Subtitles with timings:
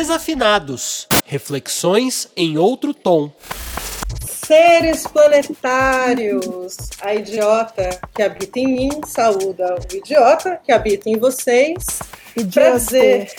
[0.00, 3.30] Desafinados Reflexões em outro tom.
[4.46, 11.84] Seres planetários, a idiota que habita em mim saúda o idiota que habita em vocês.
[12.50, 13.30] Prazer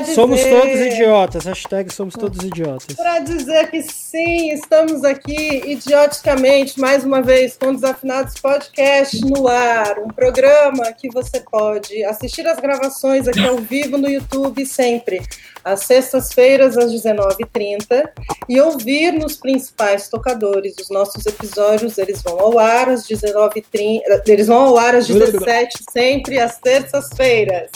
[0.00, 0.14] dizer...
[0.14, 1.44] Somos todos idiotas.
[1.44, 2.96] Hashtag somos todos idiotas.
[2.96, 9.98] Para dizer que sim, estamos aqui idioticamente, mais uma vez, com Desafinados Podcast no ar.
[9.98, 15.22] Um programa que você pode assistir as gravações aqui ao vivo no YouTube sempre,
[15.64, 18.08] às sextas-feiras, às 19h30,
[18.48, 21.98] e ouvir nos principais tocadores os nossos episódios.
[21.98, 27.70] Eles vão ao ar às 19h30, eles vão ao ar às 17 sempre às terças-feiras.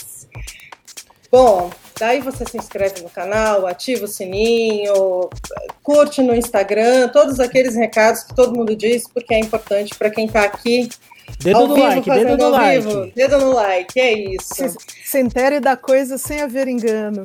[1.30, 5.28] Bom, Daí você se inscreve no canal, ativa o sininho,
[5.82, 10.26] curte no Instagram, todos aqueles recados que todo mundo diz, porque é importante para quem
[10.26, 10.88] está aqui.
[11.40, 12.86] Dedo no vivo, like, dedo no like.
[12.86, 14.54] Vivo, dedo no like, é isso.
[14.54, 17.24] Se, se entere da coisa sem haver engano.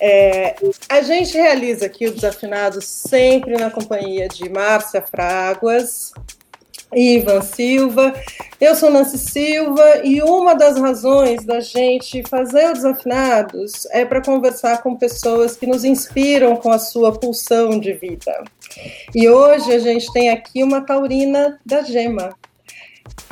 [0.00, 0.56] É,
[0.88, 6.12] a gente realiza aqui o Desafinado sempre na companhia de Márcia Fraguas,
[6.94, 8.14] Ivan Silva.
[8.60, 14.22] Eu sou Nancy Silva e uma das razões da gente fazer o Desafinados é para
[14.22, 18.44] conversar com pessoas que nos inspiram com a sua pulsão de vida.
[19.14, 22.34] E hoje a gente tem aqui uma taurina da Gema.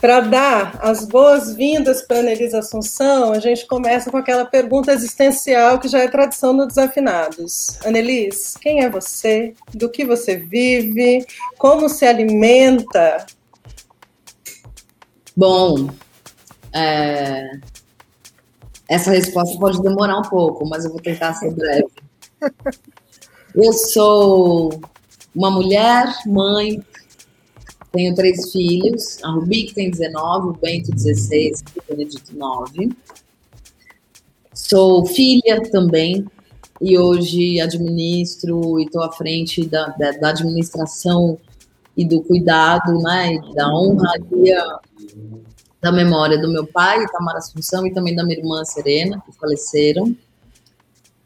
[0.02, 5.86] Para dar as boas-vindas para Anelisa Assunção, a gente começa com aquela pergunta existencial que
[5.86, 7.78] já é tradição no Desafinados.
[7.84, 9.54] Anelis, quem é você?
[9.72, 11.24] Do que você vive?
[11.56, 13.24] Como se alimenta?
[15.36, 15.88] Bom,
[16.72, 17.58] é...
[18.88, 21.88] essa resposta pode demorar um pouco, mas eu vou tentar ser breve.
[23.54, 24.80] Eu sou
[25.34, 26.82] uma mulher, mãe,
[27.92, 32.90] tenho três filhos, a Rubi que tem 19, o Bento 16 e o Benedito 9.
[34.54, 36.24] Sou filha também
[36.80, 41.38] e hoje administro e estou à frente da, da, da, administração
[41.96, 44.62] e do cuidado, né, da honraria
[45.80, 50.16] da memória do meu pai, Itamar Assunção, e também da minha irmã Serena, que faleceram,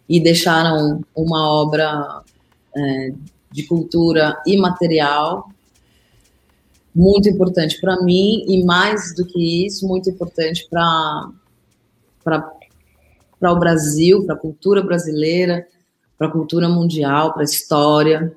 [0.08, 2.22] e deixaram uma obra
[2.74, 3.12] é,
[3.52, 5.50] de cultura imaterial
[6.94, 11.30] muito importante para mim, e mais do que isso, muito importante para
[13.42, 15.66] o Brasil, para a cultura brasileira,
[16.16, 18.34] para a cultura mundial, para a história.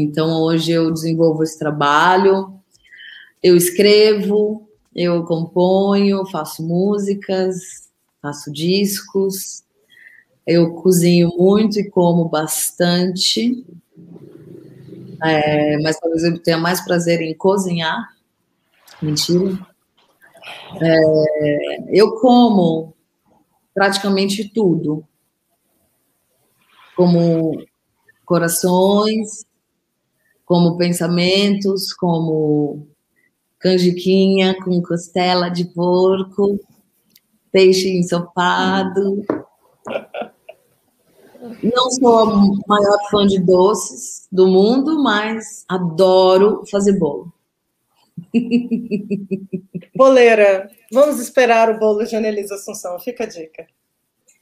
[0.00, 2.54] Então, hoje eu desenvolvo esse trabalho,
[3.42, 7.90] eu escrevo, eu componho, faço músicas,
[8.22, 9.64] faço discos,
[10.46, 13.66] eu cozinho muito e como bastante,
[15.20, 18.16] é, mas talvez eu tenha mais prazer em cozinhar.
[19.02, 19.58] Mentira.
[20.80, 22.94] É, eu como
[23.74, 25.04] praticamente tudo.
[26.94, 27.66] Como
[28.24, 29.44] corações,
[30.48, 32.88] como pensamentos, como
[33.58, 36.58] canjiquinha com costela de porco,
[37.52, 39.26] peixe ensopado.
[41.62, 42.26] Não sou a
[42.66, 47.30] maior fã de doces do mundo, mas adoro fazer bolo.
[49.94, 53.66] Boleira, vamos esperar o bolo de Anelisa Assunção, fica a dica.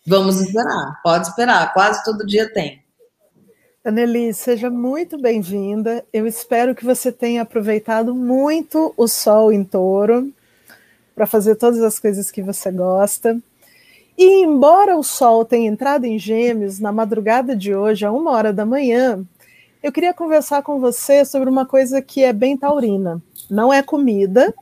[0.06, 2.85] Vamos esperar, pode esperar, quase todo dia tem.
[3.86, 6.04] Anneli, seja muito bem-vinda.
[6.12, 10.28] Eu espero que você tenha aproveitado muito o sol em touro
[11.14, 13.38] para fazer todas as coisas que você gosta.
[14.18, 18.52] E embora o sol tenha entrado em Gêmeos na madrugada de hoje, a uma hora
[18.52, 19.24] da manhã,
[19.80, 23.22] eu queria conversar com você sobre uma coisa que é bem taurina.
[23.48, 24.52] Não é comida,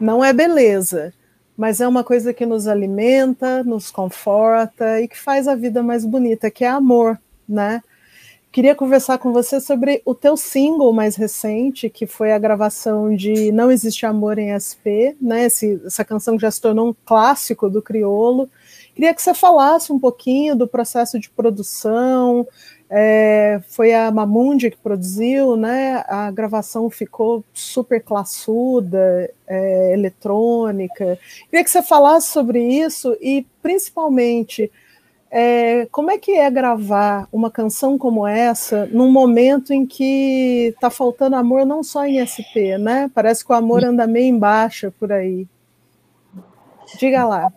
[0.00, 1.12] não é beleza,
[1.58, 6.06] mas é uma coisa que nos alimenta, nos conforta e que faz a vida mais
[6.06, 7.82] bonita, que é amor, né?
[8.56, 13.52] Queria conversar com você sobre o teu single mais recente, que foi a gravação de
[13.52, 15.44] Não Existe Amor em SP, né?
[15.44, 18.48] Esse, essa canção que já se tornou um clássico do criolo.
[18.94, 22.48] Queria que você falasse um pouquinho do processo de produção.
[22.88, 26.02] É, foi a Mamundi que produziu, né?
[26.08, 31.18] A gravação ficou super classuda, é, eletrônica.
[31.50, 34.72] Queria que você falasse sobre isso e, principalmente,
[35.38, 40.88] é, como é que é gravar uma canção como essa num momento em que está
[40.88, 43.10] faltando amor não só em SP, né?
[43.14, 45.46] Parece que o amor anda meio embaixo por aí.
[46.98, 47.52] Diga lá.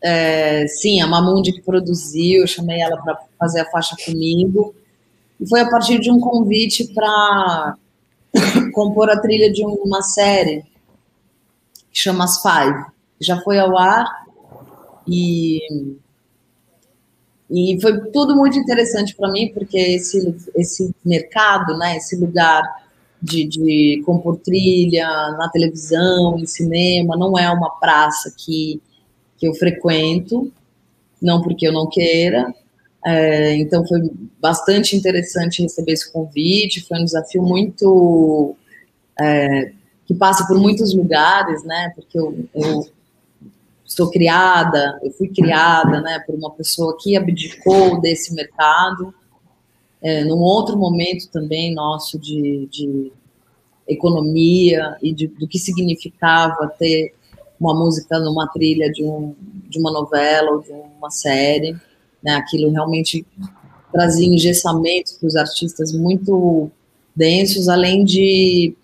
[0.00, 4.72] É, sim, a Mamundi que produziu, eu chamei ela para fazer a faixa comigo.
[5.40, 7.74] E foi a partir de um convite para
[8.72, 10.62] compor a trilha de uma série
[11.90, 12.84] que chama As Five.
[13.18, 14.06] Já foi ao ar
[15.08, 15.98] e
[17.54, 22.64] E foi tudo muito interessante para mim, porque esse, esse mercado, né, esse lugar
[23.22, 25.06] de, de compor trilha
[25.38, 28.82] na televisão, em cinema, não é uma praça que,
[29.38, 30.52] que eu frequento,
[31.22, 32.52] não porque eu não queira.
[33.06, 34.00] É, então foi
[34.40, 38.56] bastante interessante receber esse convite, foi um desafio muito.
[39.20, 39.70] É,
[40.06, 41.92] que passa por muitos lugares, né?
[41.94, 42.86] Porque eu, eu
[43.84, 49.14] sou criada, eu fui criada, né, por uma pessoa que abdicou desse mercado,
[50.02, 53.12] é, num outro momento também nosso de, de
[53.86, 57.14] economia e de, do que significava ter
[57.60, 59.34] uma música numa trilha de, um,
[59.68, 61.76] de uma novela ou de uma série,
[62.22, 63.26] né, aquilo realmente
[63.92, 66.70] trazia engessamentos para os artistas muito
[67.14, 68.74] densos, além de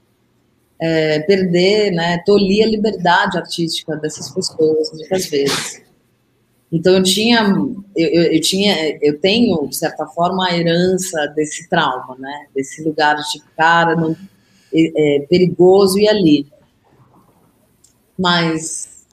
[0.81, 5.83] é, perder, né, tolir a liberdade artística dessas pessoas, muitas vezes.
[6.73, 7.41] Então eu tinha,
[7.97, 12.83] eu, eu, eu, tinha, eu tenho de certa forma a herança desse trauma, né, desse
[12.83, 14.17] lugar de cara
[14.73, 16.47] é, é, perigoso e ali.
[18.19, 19.05] Mas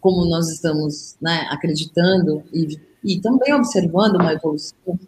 [0.00, 4.98] como nós estamos, né, acreditando e, e também observando uma evolução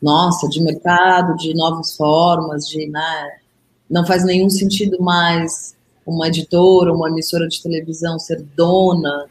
[0.00, 3.38] nossa de mercado, de novas formas, de, né,
[3.90, 5.74] não faz nenhum sentido mais
[6.06, 9.26] uma editora, uma emissora de televisão ser dona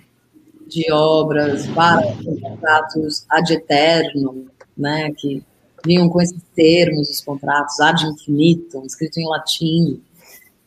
[0.67, 5.44] de obras para contratos ad eterno, né, que
[5.85, 10.01] vinham com esses termos, os contratos, ad infinitum, escrito em latim.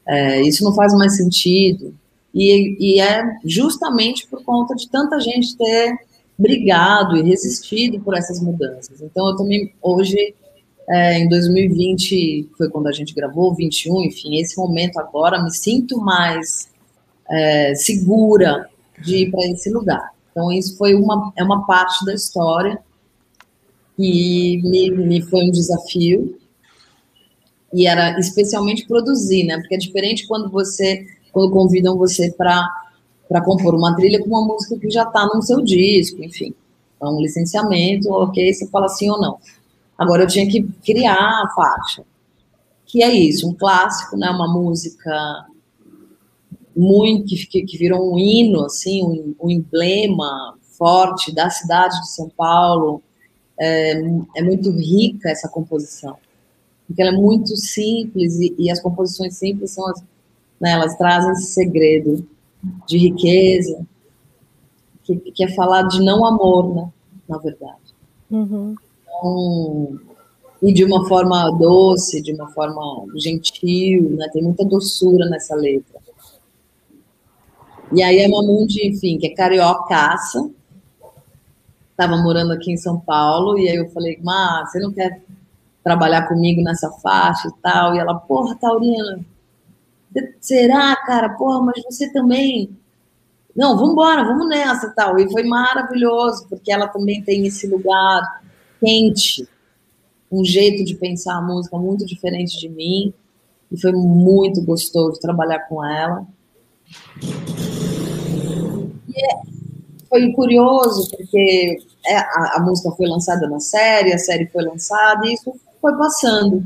[0.06, 1.94] É, isso não faz mais sentido.
[2.32, 5.98] E, e, é justamente por conta de tanta gente ter
[6.38, 9.00] brigado e resistido por essas mudanças.
[9.00, 10.34] Então, eu também, hoje,
[10.88, 15.98] é, em 2020 foi quando a gente gravou, 21, enfim, esse momento agora me sinto
[15.98, 16.68] mais
[17.28, 18.68] é, segura
[19.02, 20.12] de ir para esse lugar.
[20.30, 22.78] Então isso foi uma é uma parte da história
[23.96, 26.38] que me, me foi um desafio
[27.72, 29.58] e era especialmente produzir, né?
[29.58, 32.68] Porque é diferente quando você quando convidam você para
[33.28, 36.54] para compor uma trilha com uma música que já está no seu disco, enfim.
[36.96, 39.38] Então, um licenciamento, ok, você fala sim ou não.
[39.98, 42.04] Agora eu tinha que criar a faixa.
[42.84, 45.46] Que é isso, um clássico, né, uma música
[46.76, 52.28] muito que, que virou um hino, assim, um, um emblema forte da cidade de São
[52.28, 53.02] Paulo.
[53.58, 53.93] É,
[54.37, 56.19] é, muito rica essa composição,
[56.87, 60.04] porque ela é muito simples e, e as composições simples são as,
[60.60, 62.28] né, elas trazem esse segredo
[62.87, 63.87] de riqueza,
[65.02, 66.93] que, que é falar de não amor, né,
[67.26, 67.94] na verdade.
[68.31, 68.75] Uhum.
[69.18, 69.98] Então,
[70.62, 72.82] e de uma forma doce, de uma forma
[73.16, 74.28] gentil, né?
[74.32, 76.00] Tem muita doçura nessa letra.
[77.92, 80.50] E aí a Mamundi, enfim, que é cariocaça,
[81.90, 85.22] estava morando aqui em São Paulo, e aí eu falei, Má, você não quer
[85.84, 87.94] trabalhar comigo nessa faixa e tal?
[87.94, 89.20] E ela, porra, Taurina,
[90.40, 91.30] será, cara?
[91.30, 92.76] Porra, mas você também...
[93.54, 95.19] Não, vamos embora, vamos nessa tal.
[95.19, 98.42] E foi maravilhoso, porque ela também tem esse lugar
[98.86, 99.48] quente,
[100.30, 103.12] um jeito de pensar a música muito diferente de mim,
[103.70, 106.24] e foi muito gostoso trabalhar com ela.
[109.08, 109.40] E é,
[110.08, 115.26] foi curioso, porque é, a, a, música foi lançada na série, a série foi lançada,
[115.26, 116.64] e isso foi passando.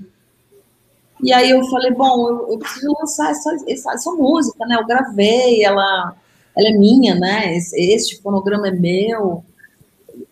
[1.23, 4.77] E aí eu falei, bom, eu, eu preciso lançar essa, essa, essa, música, né?
[4.77, 6.15] Eu gravei, ela,
[6.55, 7.57] ela é minha, né?
[7.57, 9.43] Este fonograma é meu,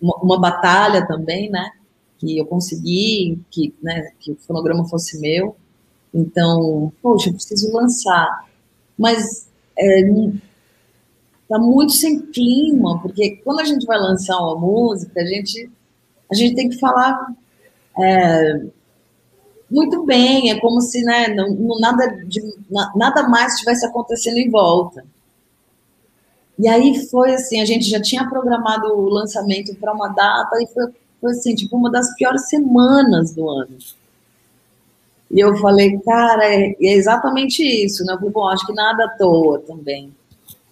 [0.01, 1.71] uma, uma, batalha também, né?
[2.19, 5.57] Que eu consegui que, né, que o fonograma fosse meu.
[6.13, 8.47] Então, poxa, eu preciso lançar.
[8.99, 9.49] Mas
[9.79, 10.03] é,
[11.49, 15.71] tá muito sem clima, porque quando a gente vai lançar uma música, a gente,
[16.31, 17.35] a gente tem que falar
[17.99, 18.63] é,
[19.71, 22.43] muito bem, é como se né, não, não nada, de,
[22.97, 25.05] nada mais estivesse acontecendo em volta.
[26.59, 30.67] E aí foi assim, a gente já tinha programado o lançamento para uma data e
[30.67, 30.87] foi,
[31.21, 33.77] foi assim, tipo uma das piores semanas do ano.
[35.31, 38.15] E eu falei, cara, é, é exatamente isso, né?
[38.15, 40.13] Eu falei, bom, acho que nada à toa também.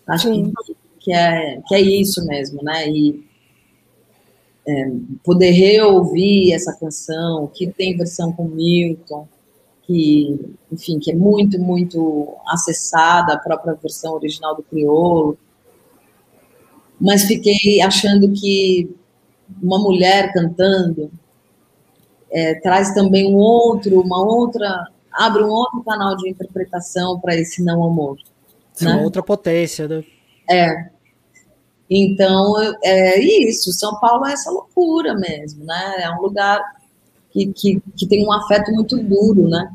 [0.06, 0.52] Acho que,
[1.00, 2.88] que, é, que é isso mesmo, né?
[2.88, 3.24] E
[4.66, 9.28] é, poder reouvir essa canção, que tem versão com Milton,
[9.82, 10.40] que,
[10.72, 15.38] enfim, que é muito, muito acessada, a própria versão original do Criolo
[17.00, 18.90] mas fiquei achando que
[19.62, 21.10] uma mulher cantando
[22.30, 27.62] é, traz também um outro, uma outra, abre um outro canal de interpretação para esse
[27.62, 28.18] não amor.
[28.80, 28.92] Né?
[28.92, 30.04] Uma outra potência, né?
[30.50, 30.90] É.
[31.88, 33.72] Então, é isso.
[33.72, 36.02] São Paulo é essa loucura mesmo, né?
[36.02, 36.60] É um lugar
[37.30, 39.70] que, que, que tem um afeto muito duro, né?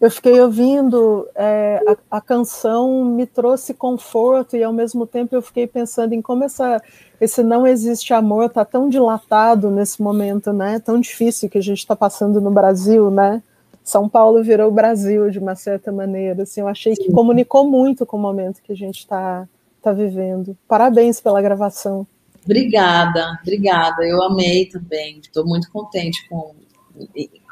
[0.00, 5.40] Eu fiquei ouvindo é, a, a, canção me trouxe conforto e ao mesmo tempo eu
[5.40, 6.82] fiquei pensando em como essa,
[7.22, 10.80] esse não existe amor está tão dilatado nesse momento, né?
[10.80, 13.40] Tão difícil que a gente está passando no Brasil, né?
[13.84, 16.42] São Paulo virou o Brasil de uma certa maneira.
[16.42, 19.46] Assim, eu achei que comunicou muito com o momento que a gente está
[19.80, 20.58] tá vivendo.
[20.66, 22.04] Parabéns pela gravação.
[22.44, 24.02] Obrigada, obrigada.
[24.04, 25.20] Eu amei também.
[25.20, 26.56] Estou muito contente com,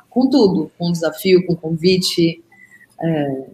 [0.08, 2.42] com tudo, com o desafio, com o convite,
[3.00, 3.44] é,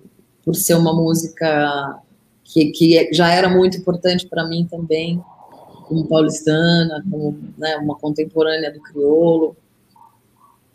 [0.43, 2.01] por ser uma música
[2.43, 5.23] que, que já era muito importante para mim também,
[5.87, 9.57] como paulistana, como né, uma contemporânea do crioulo.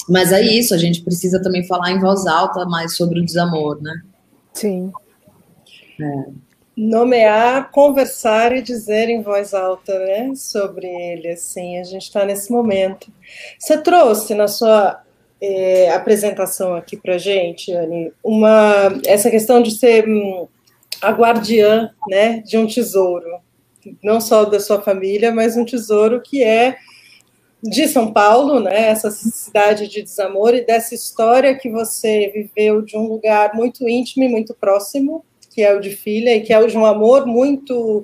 [0.10, 3.82] Mas é isso, a gente precisa também falar em voz alta mais sobre o desamor,
[3.82, 4.02] né?
[4.54, 4.92] Sim.
[6.00, 12.26] É nomear, conversar e dizer em voz alta, né, sobre ele, assim, a gente está
[12.26, 13.12] nesse momento.
[13.60, 15.02] Você trouxe na sua
[15.40, 20.48] é, apresentação aqui para gente, Anne, uma, essa questão de ser hum,
[21.02, 23.28] a guardiã, né, de um tesouro,
[24.04, 26.78] não só da sua família, mas um tesouro que é
[27.64, 32.98] de São Paulo, né, essa cidade de desamor e dessa história que você viveu de
[32.98, 35.24] um lugar muito íntimo e muito próximo,
[35.54, 38.04] que é o de filha, e que é o de um amor muito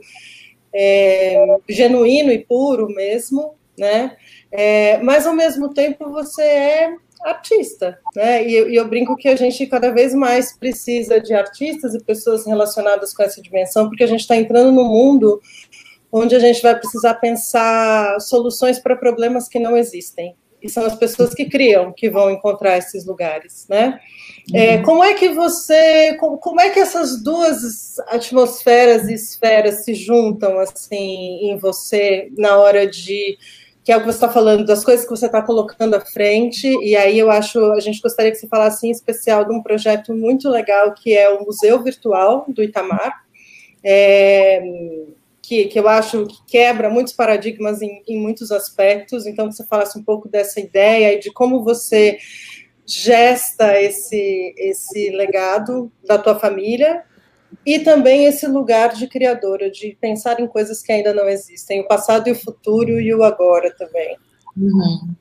[0.73, 4.15] é, genuíno e puro mesmo, né?
[4.51, 8.47] É, mas ao mesmo tempo você é artista, né?
[8.47, 12.03] E eu, e eu, brinco que a gente cada vez mais precisa de artistas e
[12.03, 15.41] pessoas relacionadas com essa dimensão, porque a gente está entrando no mundo
[16.11, 20.35] onde a gente vai precisar pensar soluções para problemas que não existem.
[20.61, 23.99] E são as pessoas que criam que vão encontrar esses lugares, né?
[24.53, 24.83] É, uhum.
[24.83, 30.57] como é que você, como, como, é que essas duas atmosferas e esferas se juntam
[30.57, 33.37] assim em você na hora de
[33.83, 36.67] que é o que você está falando das coisas que você está colocando à frente
[36.81, 40.13] e aí eu acho a gente gostaria que você falasse em especial de um projeto
[40.13, 43.25] muito legal que é o Museu Virtual do Itamar.
[43.83, 44.61] É,
[45.47, 49.25] que, que, eu acho que quebra muitos paradigmas em, em muitos aspectos.
[49.25, 52.17] Então, que você falasse um pouco dessa ideia e de como você
[52.85, 57.01] gesta esse, esse legado da tua família
[57.65, 61.87] e também esse lugar de criadora, de pensar em coisas que ainda não existem, o
[61.87, 64.17] passado e o futuro e o agora também.
[64.57, 65.15] Uhum.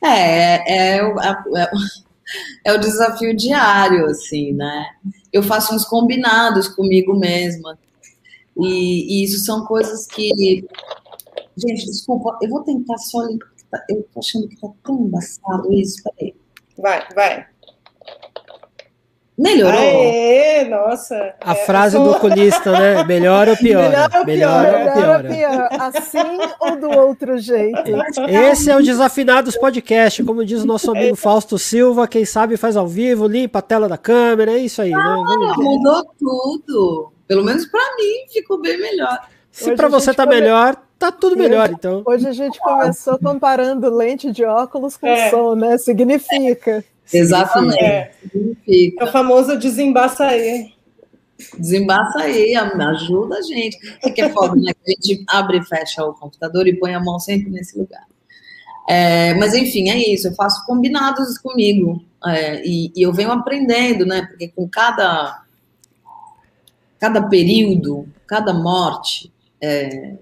[0.00, 1.00] É, é, é,
[2.64, 4.86] é, o desafio diário, assim, né?
[5.32, 7.76] Eu faço uns combinados comigo mesma.
[8.58, 10.66] E, e isso são coisas que.
[11.56, 13.20] Gente, desculpa, eu vou tentar só.
[13.88, 16.34] Eu tô achando que tá tão embaçado isso, peraí.
[16.76, 17.46] Vai, vai.
[19.38, 19.78] Melhorou.
[19.78, 21.34] Aê, nossa.
[21.40, 22.04] A é, frase sou...
[22.04, 23.04] do oculista, né?
[23.04, 23.84] Melhor ou pior?
[23.84, 24.62] Melhor ou pior?
[24.64, 25.68] Melhor ou pior?
[25.80, 27.78] Assim ou do outro jeito?
[28.28, 32.76] Esse é o Desafinados Podcast, como diz o nosso amigo Fausto Silva, quem sabe faz
[32.76, 34.92] ao vivo, limpa a tela da câmera, é isso aí.
[34.92, 35.54] Ah, né?
[35.56, 37.17] mudou tudo.
[37.28, 39.28] Pelo menos para mim ficou bem melhor.
[39.52, 40.40] Se para você tá come...
[40.40, 42.02] melhor, tá tudo melhor, então.
[42.06, 45.30] Hoje a gente começou comparando lente de óculos com é.
[45.30, 45.76] som, né?
[45.76, 46.82] Significa.
[47.12, 47.84] Exatamente.
[47.84, 48.12] É.
[48.22, 49.04] Significa.
[49.04, 50.72] É o famoso desembaça aí.
[51.56, 53.78] Desembaça aí, ajuda a gente.
[54.02, 54.72] É que é foda, né?
[54.86, 58.04] A gente abre e fecha o computador e põe a mão sempre nesse lugar.
[58.88, 60.28] É, mas enfim, é isso.
[60.28, 62.02] Eu faço combinados comigo.
[62.26, 64.22] É, e, e eu venho aprendendo, né?
[64.22, 65.42] Porque com cada
[66.98, 70.16] cada período, cada morte, é,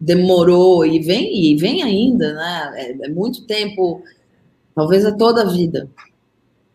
[0.00, 2.72] demorou e vem e vem ainda, né?
[2.76, 4.02] É, é, muito tempo,
[4.74, 5.88] talvez é toda a vida,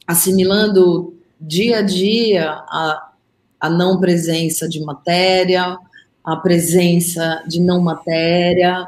[0.05, 3.11] assimilando dia a dia a,
[3.59, 5.77] a não presença de matéria,
[6.23, 8.87] a presença de não matéria,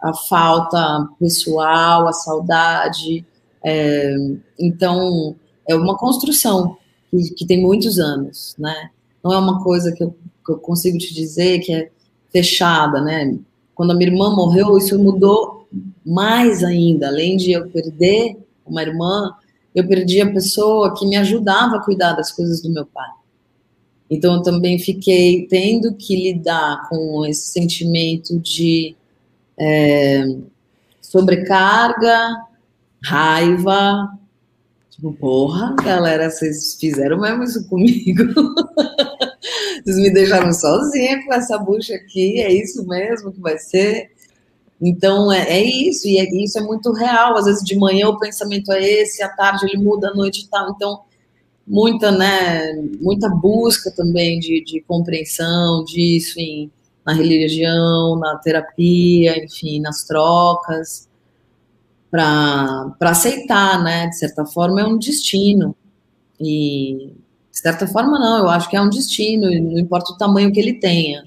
[0.00, 3.24] a falta pessoal, a saudade.
[3.64, 4.16] É,
[4.58, 5.36] então,
[5.68, 6.76] é uma construção
[7.10, 8.90] que, que, tem muitos anos, né?
[9.22, 10.14] Não é uma coisa que eu,
[10.44, 11.90] que eu consigo te dizer que é
[12.32, 13.38] fechada, né?
[13.74, 15.66] Quando a minha irmã morreu, isso mudou
[16.04, 17.08] mais ainda.
[17.08, 18.36] Além de eu perder
[18.66, 19.34] uma irmã,
[19.74, 23.08] eu perdi a pessoa que me ajudava a cuidar das coisas do meu pai.
[24.10, 28.94] Então, eu também fiquei tendo que lidar com esse sentimento de
[29.58, 30.24] é,
[31.00, 32.36] sobrecarga,
[33.02, 34.18] raiva.
[35.10, 38.22] Porra, galera, vocês fizeram mesmo isso comigo.
[39.82, 44.12] Vocês me deixaram sozinha com essa bucha aqui, é isso mesmo que vai ser?
[44.80, 47.36] Então, é, é isso, e é, isso é muito real.
[47.36, 50.48] Às vezes de manhã o pensamento é esse, à tarde ele muda, à noite e
[50.48, 50.70] tal.
[50.70, 51.00] Então,
[51.66, 56.70] muita, né, muita busca também de, de compreensão disso, em,
[57.04, 61.08] na religião, na terapia, enfim, nas trocas,
[62.12, 64.06] para aceitar, né?
[64.08, 65.74] De certa forma, é um destino.
[66.38, 67.10] E,
[67.50, 70.60] de certa forma, não, eu acho que é um destino, não importa o tamanho que
[70.60, 71.24] ele tenha.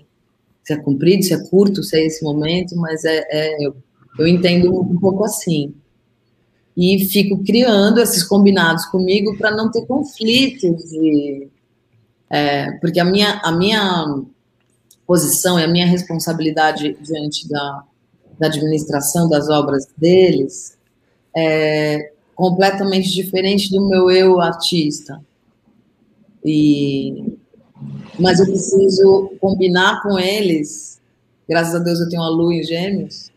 [0.63, 3.75] Se é comprido, se é curto, se é esse momento, mas é, é eu,
[4.19, 5.73] eu entendo um pouco assim.
[6.77, 11.47] E fico criando esses combinados comigo para não ter conflitos de,
[12.29, 14.21] é, porque a minha, a minha
[15.07, 17.83] posição e a minha responsabilidade diante da,
[18.37, 20.74] da administração das obras deles
[21.35, 25.21] é completamente diferente do meu eu artista.
[26.43, 27.37] E,
[28.19, 31.01] mas eu preciso combinar com eles.
[31.47, 33.31] Graças a Deus eu tenho uma lua em gêmeos.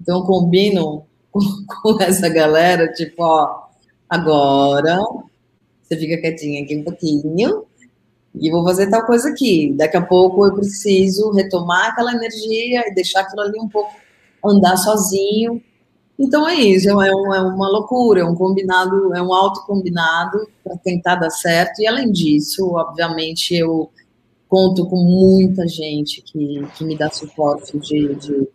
[0.00, 1.40] Então eu combino com,
[1.82, 3.68] com essa galera, tipo, ó,
[4.08, 4.98] agora
[5.82, 7.66] você fica quietinha aqui um pouquinho,
[8.34, 9.74] e vou fazer tal coisa aqui.
[9.76, 13.92] Daqui a pouco eu preciso retomar aquela energia e deixar aquilo ali um pouco
[14.44, 15.62] andar sozinho.
[16.20, 20.76] Então é isso, é, um, é uma loucura, é um combinado, é um autocombinado para
[20.76, 21.80] tentar dar certo.
[21.80, 23.90] E além disso, obviamente, eu
[24.46, 28.48] conto com muita gente que, que me dá suporte de, de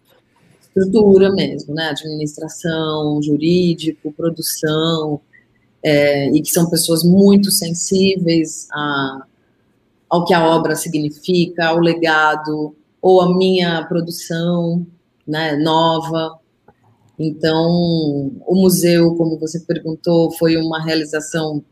[0.61, 1.89] estrutura mesmo, né?
[1.89, 5.19] Administração, jurídico, produção,
[5.81, 9.25] é, e que são pessoas muito sensíveis a
[10.07, 14.85] ao que a obra significa, ao legado, ou a minha produção
[15.27, 16.39] né, nova.
[17.17, 17.69] Então,
[18.45, 21.63] o museu, como você perguntou, foi uma realização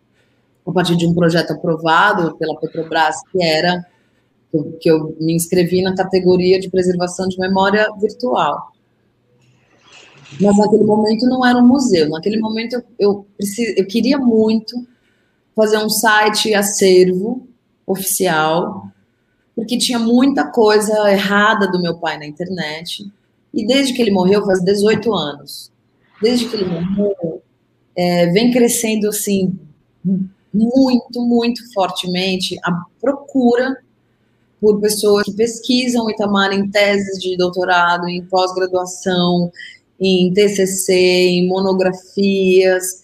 [0.66, 3.86] a partir de um projeto aprovado pela Petrobras, que era
[4.80, 8.72] que eu me inscrevi na categoria de preservação de memória virtual.
[10.40, 12.10] Mas naquele momento não era um museu.
[12.10, 13.28] Naquele momento eu, eu,
[13.76, 14.76] eu queria muito
[15.56, 17.48] fazer um site acervo
[17.86, 18.88] oficial,
[19.56, 23.12] porque tinha muita coisa errada do meu pai na internet.
[23.54, 25.72] E desde que ele morreu, faz 18 anos,
[26.22, 27.42] desde que ele morreu,
[27.96, 29.58] é, vem crescendo assim
[30.54, 33.78] muito, muito fortemente a procura
[34.60, 39.52] por pessoas que pesquisam Itamar em teses de doutorado, em pós-graduação,
[40.00, 43.04] em TCC, em monografias,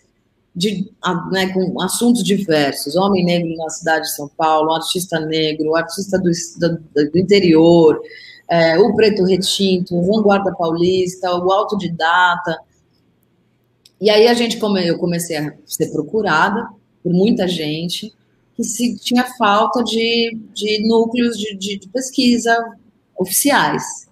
[0.55, 0.89] de,
[1.31, 6.29] né, com assuntos diversos, homem negro na cidade de São Paulo, artista negro, artista do,
[6.57, 7.99] do, do interior,
[8.49, 12.59] é, o preto retinto, o vanguarda paulista, o autodidata.
[14.01, 16.67] E aí a gente come, eu comecei a ser procurada
[17.03, 18.13] por muita gente
[18.55, 22.53] que se tinha falta de, de núcleos de, de, de pesquisa
[23.17, 24.09] oficiais,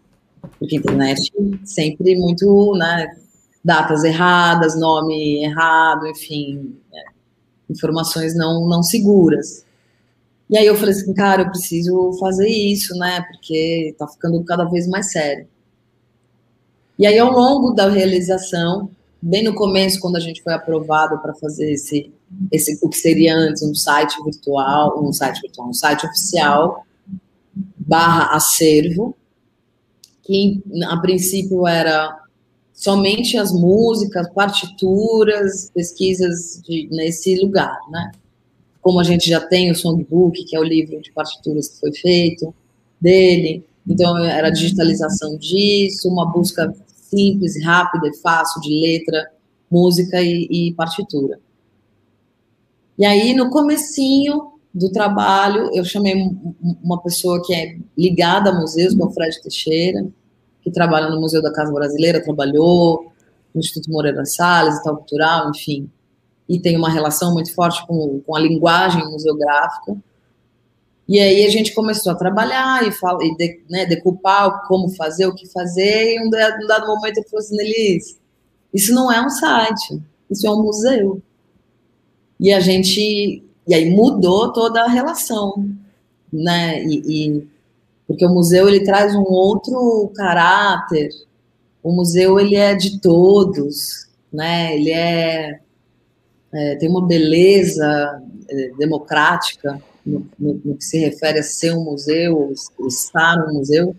[0.60, 1.32] porque a internet
[1.66, 3.18] sempre muito, né,
[3.64, 7.04] datas erradas, nome errado, enfim, é,
[7.70, 9.66] informações não, não seguras.
[10.50, 13.22] E aí eu falei assim, cara, eu preciso fazer isso, né?
[13.32, 15.48] Porque tá ficando cada vez mais sério.
[16.98, 18.90] E aí, ao longo da realização,
[19.22, 22.12] bem no começo, quando a gente foi aprovado para fazer esse,
[22.52, 26.86] esse, o que seria antes um site virtual, um site virtual, um site oficial,
[27.78, 29.16] barra acervo,
[30.24, 32.18] que a princípio era
[32.74, 38.12] somente as músicas, partituras, pesquisas de, nesse lugar, né?
[38.88, 41.94] Como a gente já tem o songbook, que é o livro de partituras que foi
[41.94, 42.56] feito
[43.02, 49.30] dele, então era a digitalização disso, uma busca simples, rápida e fácil de letra,
[49.70, 51.38] música e, e partitura.
[52.98, 56.16] E aí, no comecinho do trabalho, eu chamei
[56.82, 60.08] uma pessoa que é ligada a museus, que é o Fred Teixeira,
[60.62, 63.12] que trabalha no Museu da Casa Brasileira, trabalhou
[63.54, 65.90] no Instituto Moreira Salles, Itaú Cultural, enfim,
[66.48, 69.98] e tem uma relação muito forte com, com a linguagem museográfica.
[71.08, 75.26] E aí a gente começou a trabalhar e, fala, e de, né, decupar como fazer,
[75.26, 78.20] o que fazer, e um dado, momento eu falei assim, Nelis,
[78.74, 81.22] isso não é um site, isso é um museu.
[82.40, 85.66] E a gente, e aí mudou toda a relação,
[86.32, 87.48] né, e, e
[88.08, 91.10] porque o museu ele traz um outro caráter.
[91.84, 94.76] O museu ele é de todos, né?
[94.76, 95.60] Ele é,
[96.54, 101.84] é tem uma beleza é, democrática no, no, no, que se refere a ser um
[101.84, 102.54] museu,
[102.88, 103.96] estar no museu,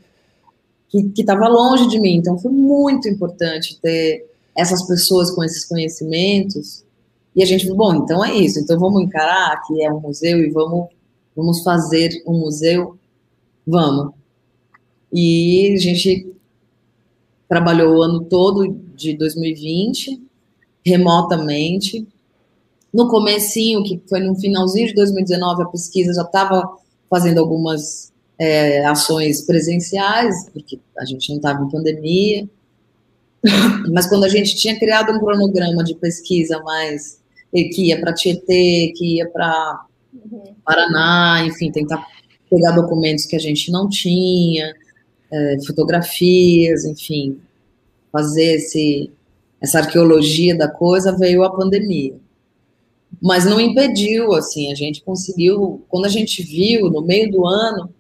[0.89, 2.17] que estava longe de mim.
[2.17, 6.85] Então foi muito importante ter essas pessoas com esses conhecimentos.
[7.37, 8.59] E a gente falou, bom, então é isso.
[8.59, 10.89] Então vamos encarar que é um museu e vamos
[11.37, 12.99] vamos fazer um museu
[13.71, 14.15] Vamos.
[15.13, 16.33] E a gente
[17.47, 20.23] trabalhou o ano todo de 2020,
[20.83, 22.09] remotamente.
[22.93, 26.69] No comecinho, que foi no finalzinho de 2019, a pesquisa já estava
[27.11, 32.49] fazendo algumas é, ações presenciais, porque a gente não estava em pandemia.
[33.93, 37.19] Mas quando a gente tinha criado um cronograma de pesquisa mais
[37.53, 40.55] que ia para Tietê, que ia para uhum.
[40.65, 42.07] Paraná, enfim, tentar
[42.51, 44.75] pegar documentos que a gente não tinha,
[45.31, 47.39] é, fotografias, enfim,
[48.13, 49.11] fazer esse,
[49.61, 52.15] essa arqueologia da coisa, veio a pandemia.
[53.21, 57.93] Mas não impediu, assim, a gente conseguiu, quando a gente viu, no meio do ano,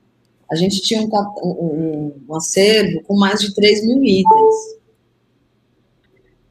[0.50, 1.10] a gente tinha um,
[1.42, 4.78] um, um acervo com mais de 3 mil itens.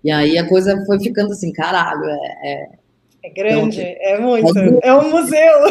[0.03, 2.17] E aí a coisa foi ficando assim, caralho, é.
[2.43, 2.69] É,
[3.23, 4.57] é grande, é, é muito.
[4.57, 5.67] É, é um museu.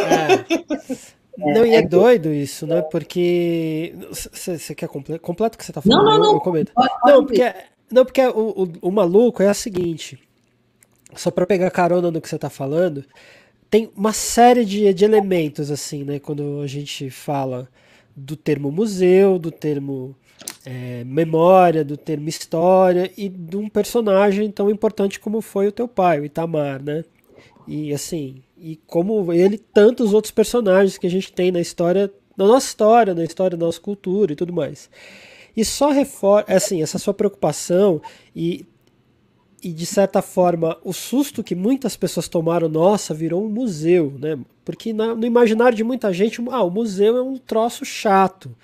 [1.39, 1.53] É.
[1.55, 2.83] Não, e é, é doido isso, né?
[2.83, 3.95] Porque.
[4.11, 6.05] Você quer completo, completo o que você tá falando?
[6.05, 6.55] Não, não, não.
[6.57, 6.67] Eu,
[7.05, 7.55] não, porque,
[7.91, 10.19] não, porque o, o, o maluco é a seguinte.
[11.17, 13.05] Só para pegar carona no que você tá falando,
[13.71, 16.19] tem uma série de, de elementos, assim, né?
[16.19, 17.69] Quando a gente fala
[18.15, 20.15] do termo museu, do termo
[20.65, 25.89] é, memória, do termo história e de um personagem tão importante como foi o teu
[25.89, 27.05] pai, o Itamar, né?
[27.67, 32.47] E assim, e como ele tantos outros personagens que a gente tem na história, na
[32.47, 34.89] nossa história, na história da nossa cultura e tudo mais.
[35.57, 38.01] E só reforça, assim, essa sua preocupação
[38.35, 38.65] e
[39.67, 44.39] e de certa forma o susto que muitas pessoas tomaram, nossa, virou um museu, né?
[44.65, 48.55] Porque na, no imaginário de muita gente, ah, o museu é um troço chato,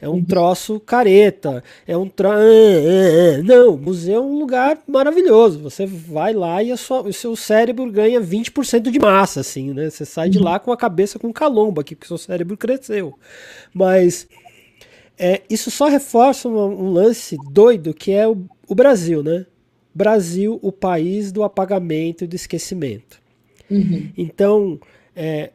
[0.00, 0.24] é um uhum.
[0.24, 2.36] troço careta, é um troço.
[2.36, 3.42] Ah, é, é.
[3.42, 5.58] Não, museu é um lugar maravilhoso.
[5.58, 9.90] Você vai lá e sua, o seu cérebro ganha 20% de massa, assim, né?
[9.90, 10.44] Você sai de uhum.
[10.44, 13.18] lá com a cabeça com calombo aqui, porque seu cérebro cresceu.
[13.74, 14.28] Mas
[15.18, 19.44] é, isso só reforça um, um lance doido que é o, o Brasil, né?
[19.94, 23.20] Brasil, o país do apagamento e do esquecimento.
[23.70, 24.10] Uhum.
[24.16, 24.80] Então,
[25.14, 25.50] é,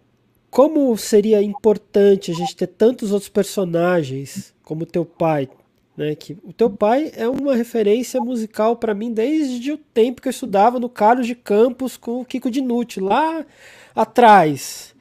[0.49, 5.49] como seria importante a gente ter tantos outros personagens como teu pai,
[5.95, 6.13] né?
[6.13, 10.31] Que o teu pai é uma referência musical para mim desde o tempo que eu
[10.31, 13.43] estudava no Carlos de Campos com o Kiko Dinucci lá
[13.95, 14.95] atrás.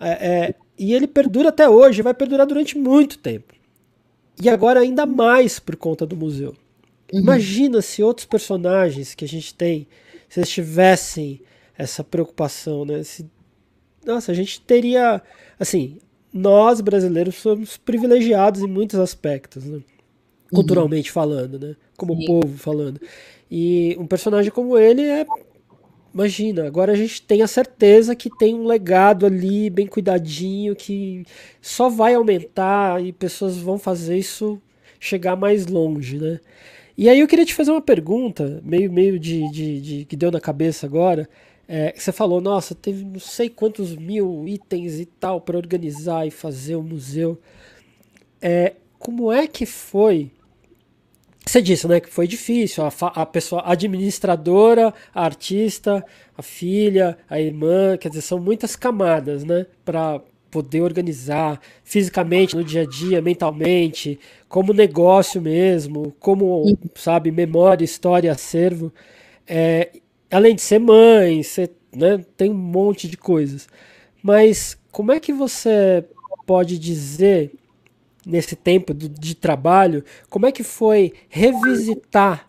[0.00, 3.54] É, é, e ele perdura até hoje, vai perdurar durante muito tempo.
[4.42, 6.56] E agora ainda mais por conta do museu.
[7.12, 7.20] Uhum.
[7.20, 9.86] Imagina se outros personagens que a gente tem,
[10.28, 11.40] se eles tivessem
[11.76, 13.02] essa preocupação, né?
[13.02, 13.28] Se,
[14.04, 15.22] nossa, a gente teria,
[15.58, 15.98] assim,
[16.32, 19.76] nós brasileiros somos privilegiados em muitos aspectos, né?
[19.76, 20.56] Uhum.
[20.56, 21.14] culturalmente uhum.
[21.14, 21.76] falando, né?
[21.96, 22.26] Como Sim.
[22.26, 23.00] povo falando.
[23.50, 25.26] E um personagem como ele é
[26.14, 31.24] Imagina, agora a gente tem a certeza que tem um legado ali bem cuidadinho que
[31.60, 34.60] só vai aumentar e pessoas vão fazer isso
[35.00, 36.38] chegar mais longe, né?
[36.96, 40.30] E aí eu queria te fazer uma pergunta, meio, meio de, de, de que deu
[40.30, 41.28] na cabeça agora.
[41.66, 46.30] É, você falou, nossa, teve não sei quantos mil itens e tal para organizar e
[46.30, 47.40] fazer o museu.
[48.40, 50.30] É, como é que foi?
[51.46, 52.84] Você disse, né, que foi difícil.
[52.84, 52.90] A,
[53.22, 56.04] a pessoa a administradora, a artista,
[56.36, 60.20] a filha, a irmã, quer dizer, são muitas camadas, né, para
[60.52, 68.30] poder organizar fisicamente no dia a dia, mentalmente, como negócio mesmo, como, sabe, memória, história,
[68.30, 68.92] acervo.
[69.48, 69.90] É,
[70.30, 73.66] além de ser mãe, ser, né, tem um monte de coisas.
[74.22, 76.04] Mas como é que você
[76.46, 77.50] pode dizer,
[78.26, 82.46] nesse tempo de trabalho, como é que foi revisitar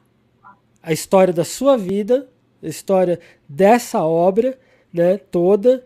[0.81, 2.27] a história da sua vida,
[2.61, 4.59] a história dessa obra,
[4.91, 5.85] né, toda,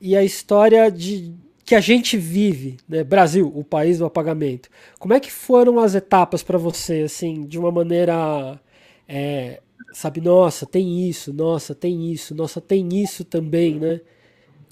[0.00, 1.34] e a história de,
[1.66, 3.02] que a gente vive, né?
[3.02, 4.68] Brasil, o país do apagamento.
[5.00, 8.60] Como é que foram as etapas para você, assim, de uma maneira,
[9.08, 9.60] é,
[9.92, 14.00] sabe, nossa, tem isso, nossa, tem isso, nossa, tem isso também, né?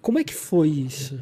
[0.01, 1.19] Como é que foi isso?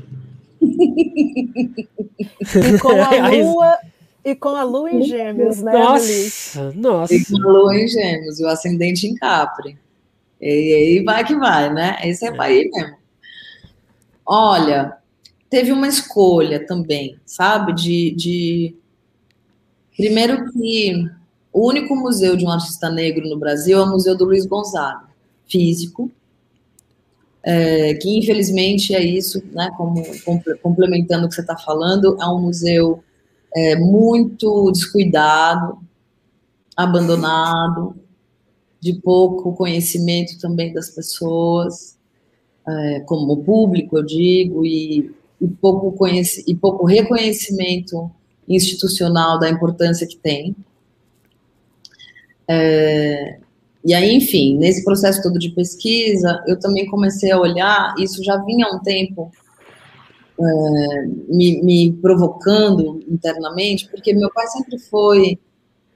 [0.60, 3.78] e com a lua
[4.24, 5.72] e com a lua em gêmeos, né?
[5.72, 7.14] Nossa, nossa.
[7.14, 9.78] E com a lua em gêmeos, e o ascendente em capri.
[10.38, 11.96] E aí vai que vai, né?
[12.04, 12.32] Esse é, é.
[12.32, 12.96] para ir mesmo.
[14.26, 15.00] Olha,
[15.52, 17.74] teve uma escolha também, sabe?
[17.74, 18.74] De, de.
[19.94, 21.06] Primeiro que
[21.52, 25.04] o único museu de um artista negro no Brasil é o Museu do Luiz Gonzaga,
[25.46, 26.10] físico,
[27.42, 29.70] é, que infelizmente é isso, né?
[29.76, 30.02] Como
[30.62, 33.04] complementando o que você está falando, é um museu
[33.54, 35.78] é, muito descuidado,
[36.74, 37.94] abandonado,
[38.80, 41.98] de pouco conhecimento também das pessoas,
[42.66, 46.06] é, como público, eu digo, e e pouco,
[46.46, 48.08] e pouco reconhecimento
[48.48, 50.54] institucional da importância que tem.
[52.46, 53.38] É,
[53.84, 58.36] e aí, enfim, nesse processo todo de pesquisa, eu também comecei a olhar, isso já
[58.44, 59.32] vinha há um tempo,
[60.38, 65.38] é, me, me, provocando internamente, porque meu pai sempre foi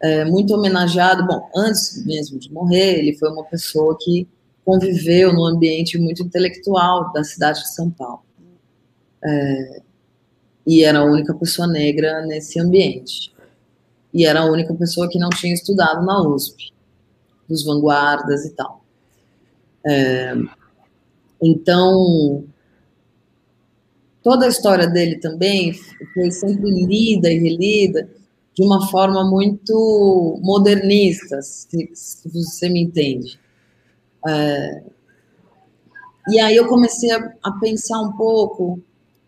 [0.01, 1.25] é, muito homenageado.
[1.25, 4.27] Bom, antes mesmo de morrer, ele foi uma pessoa que
[4.65, 8.26] conviveu num ambiente muito intelectual da cidade de São Paulo.
[9.27, 9.83] É,
[10.67, 13.33] e era a única pessoa negra nesse ambiente.
[14.13, 16.73] E era a única pessoa que não tinha estudado na USP,
[17.49, 18.85] dos vanguardas e tal.
[19.85, 20.35] É,
[21.43, 22.45] então,
[24.23, 25.73] toda a história dele também
[26.15, 28.09] foi sempre lida e relida
[28.55, 33.39] de uma forma muito modernista, se, se você me entende.
[34.27, 34.83] É,
[36.29, 38.81] e aí eu comecei a, a, pensar um pouco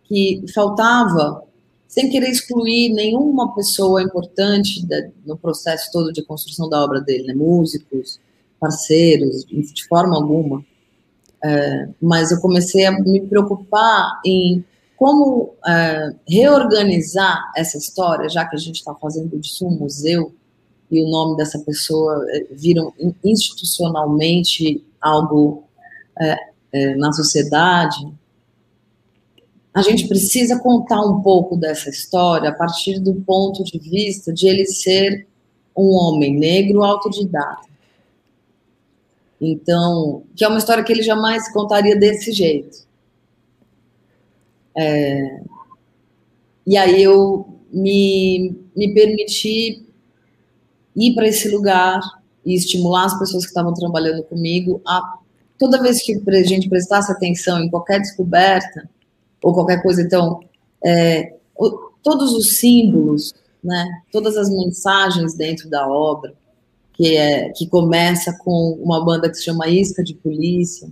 [0.08, 1.42] que faltava,
[1.86, 7.28] sem querer excluir nenhuma pessoa importante da, no processo todo de construção da obra dele,
[7.28, 7.34] né?
[7.34, 8.18] músicos,
[8.58, 10.64] parceiros, de forma alguma,
[11.44, 14.64] é, mas eu comecei a me preocupar em
[14.96, 20.32] como é, reorganizar essa história, já que a gente está fazendo disso um museu
[20.90, 22.92] e o nome dessa pessoa é, viram
[23.22, 25.64] institucionalmente algo
[26.18, 26.36] é,
[26.72, 28.08] é, na sociedade,
[29.78, 34.48] a gente precisa contar um pouco dessa história a partir do ponto de vista de
[34.48, 35.24] ele ser
[35.76, 37.68] um homem negro autodidata.
[39.40, 42.78] Então, que é uma história que ele jamais contaria desse jeito.
[44.76, 45.42] É,
[46.66, 49.86] e aí eu me, me permiti
[50.96, 52.00] ir para esse lugar
[52.44, 55.18] e estimular as pessoas que estavam trabalhando comigo a
[55.56, 58.88] toda vez que a gente prestasse atenção em qualquer descoberta
[59.42, 60.40] ou qualquer coisa, então
[60.85, 61.35] é,
[62.03, 66.35] todos os símbolos, né, todas as mensagens dentro da obra,
[66.94, 70.90] que é que começa com uma banda que se chama Isca de Polícia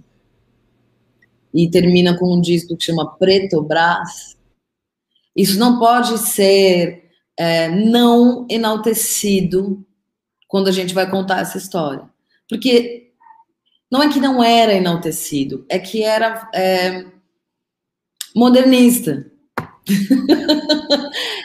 [1.52, 4.36] e termina com um disco que chama Preto Brás.
[5.34, 9.84] Isso não pode ser é, não enaltecido
[10.46, 12.08] quando a gente vai contar essa história,
[12.48, 13.10] porque
[13.90, 17.04] não é que não era enaltecido, é que era é,
[18.36, 19.26] modernista.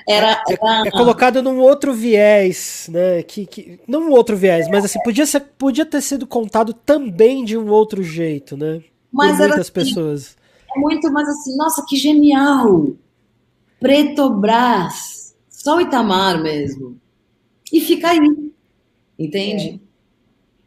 [0.07, 0.83] era, é, era...
[0.83, 3.23] É, é, colocado num outro viés, né?
[3.23, 7.45] Que, que, não um outro viés, mas assim, podia, ser, podia ter sido contado também
[7.45, 8.83] de um outro jeito, né?
[9.11, 10.35] Mas Por muitas assim, pessoas.
[10.75, 12.87] É muito mais assim, nossa, que genial!
[13.79, 16.99] Pretobras, só o Itamar mesmo.
[17.71, 18.19] E fica aí,
[19.17, 19.79] entende?
[19.87, 19.90] É.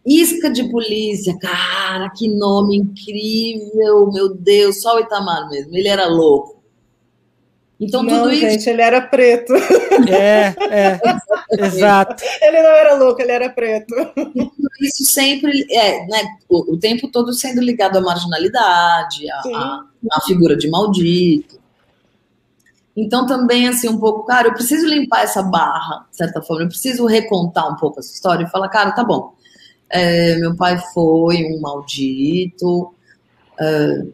[0.06, 6.06] Isca de polícia, cara, que nome incrível, meu Deus, só o Itamar mesmo, ele era
[6.06, 6.62] louco.
[7.80, 8.40] Então não, tudo isso.
[8.40, 9.52] Gente, ele era preto.
[10.08, 11.00] É, é,
[11.64, 12.22] exato.
[12.40, 13.94] Ele não era louco, ele era preto.
[14.34, 19.80] E tudo isso sempre, é, né, o, o, tempo todo sendo ligado à marginalidade, à,
[20.12, 21.58] à figura de maldito.
[22.96, 26.68] Então também, assim, um pouco, cara, eu preciso limpar essa barra, de certa forma, eu
[26.68, 29.34] preciso recontar um pouco essa história e falar, cara, tá bom,
[29.90, 32.94] é, meu pai foi um maldito,
[33.60, 34.06] é,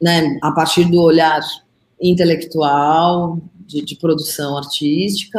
[0.00, 1.40] né, a partir do olhar
[2.00, 5.38] intelectual, de, de, produção artística.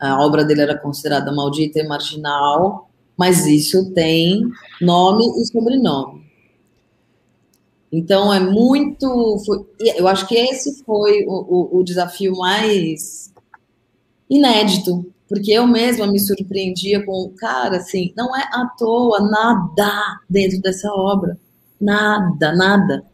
[0.00, 4.42] A obra dele era considerada maldita e marginal, mas isso tem
[4.80, 6.26] nome e sobrenome.
[7.90, 9.38] Então é muito.
[9.46, 9.64] Foi,
[9.96, 13.32] eu acho que esse foi o, o, o desafio mais
[14.28, 20.60] inédito, porque eu mesma me surpreendia com, cara, assim, não é à toa nada dentro
[20.60, 21.38] dessa obra.
[21.80, 23.04] Nada, nada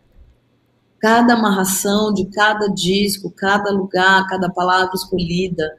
[1.03, 5.77] cada amarração de cada disco, cada lugar, cada palavra escolhida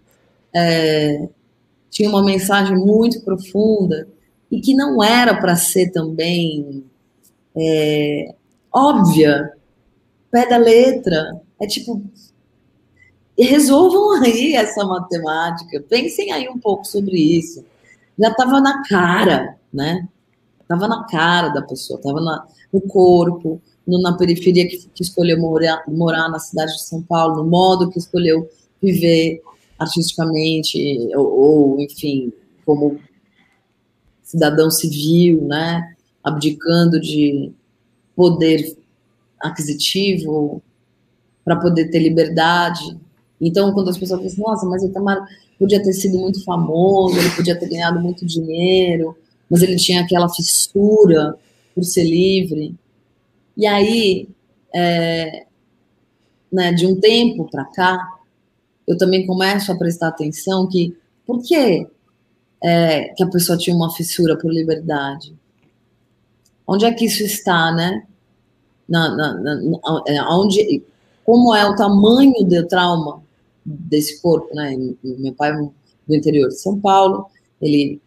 [0.54, 1.30] é,
[1.90, 4.06] tinha uma mensagem muito profunda
[4.52, 6.84] e que não era para ser também
[7.56, 8.36] é,
[8.70, 9.54] óbvia,
[10.30, 11.40] pé da letra.
[11.58, 12.04] É tipo,
[13.38, 17.66] resolvam aí essa matemática, pensem aí um pouco sobre isso.
[18.18, 20.08] Já estava na cara, né?
[20.62, 22.20] Estava na cara da pessoa, estava
[22.72, 27.44] no corpo, no, na periferia que, que escolheu morar, morar na cidade de São Paulo,
[27.44, 28.50] no modo que escolheu
[28.82, 29.42] viver
[29.78, 32.32] artisticamente, ou, ou enfim,
[32.66, 33.00] como
[34.22, 37.52] cidadão civil, né, abdicando de
[38.16, 38.76] poder
[39.40, 40.62] aquisitivo
[41.44, 42.98] para poder ter liberdade.
[43.46, 45.28] Então, quando as pessoas dizem, nossa, mas o Itamar
[45.60, 49.18] podia ter sido muito famoso, ele podia ter ganhado muito dinheiro,
[49.50, 51.36] mas ele tinha aquela fissura
[51.76, 52.74] por ser livre.
[53.58, 54.30] E aí,
[54.74, 55.46] é,
[56.50, 58.14] né, de um tempo para cá,
[58.88, 61.86] eu também começo a prestar atenção que por que,
[62.62, 65.36] é, que a pessoa tinha uma fissura por liberdade?
[66.66, 68.08] Onde é que isso está, né?
[68.88, 69.62] Na, na, na,
[70.08, 70.82] é, onde,
[71.26, 73.23] como é o tamanho do trauma
[73.66, 74.76] desse corpo, né?
[75.04, 75.70] Meu pai é
[76.08, 77.28] do interior de São Paulo,
[77.62, 78.02] ele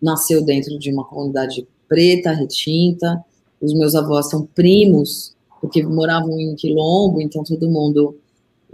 [0.00, 3.24] nasceu dentro de uma comunidade preta, retinta,
[3.60, 8.18] os meus avós são primos, porque moravam em Quilombo, então todo mundo,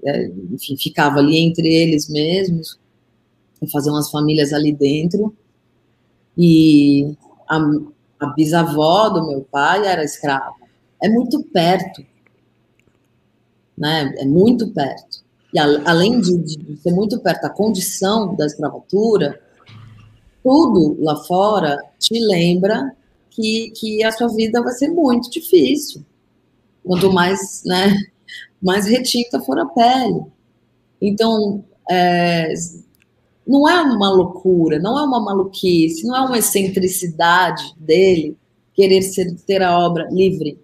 [0.05, 2.79] é, enfim, ficava ali entre eles mesmos,
[3.73, 5.35] faziam umas famílias ali dentro,
[6.39, 7.17] e
[7.49, 7.59] a,
[8.21, 10.55] a bisavó do meu pai era escrava.
[11.03, 12.05] É muito perto,
[13.77, 14.15] né?
[14.19, 15.26] É muito perto.
[15.53, 19.41] E a, além de, de, ser muito perto a condição da escravatura,
[20.43, 22.95] tudo lá fora te lembra
[23.31, 26.05] que, que a sua vida vai ser muito difícil.
[26.85, 27.95] Quanto mais, né,
[28.63, 30.23] mais retinta for a pele.
[31.01, 32.53] Então, é,
[33.47, 38.37] não é uma loucura, não é uma maluquice, não é uma excentricidade dele
[38.75, 40.59] querer ser, ter a obra livre.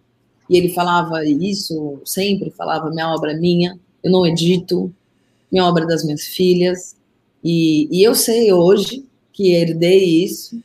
[0.51, 4.93] E ele falava isso sempre, falava, minha obra é minha, eu não edito,
[5.51, 6.97] minha obra é das minhas filhas.
[7.45, 10.63] E, e eu sei hoje que herdei isso,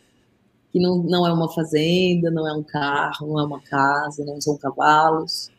[0.72, 4.40] que não, não é uma fazenda, não é um carro, não é uma casa, não
[4.40, 5.50] são cavalos,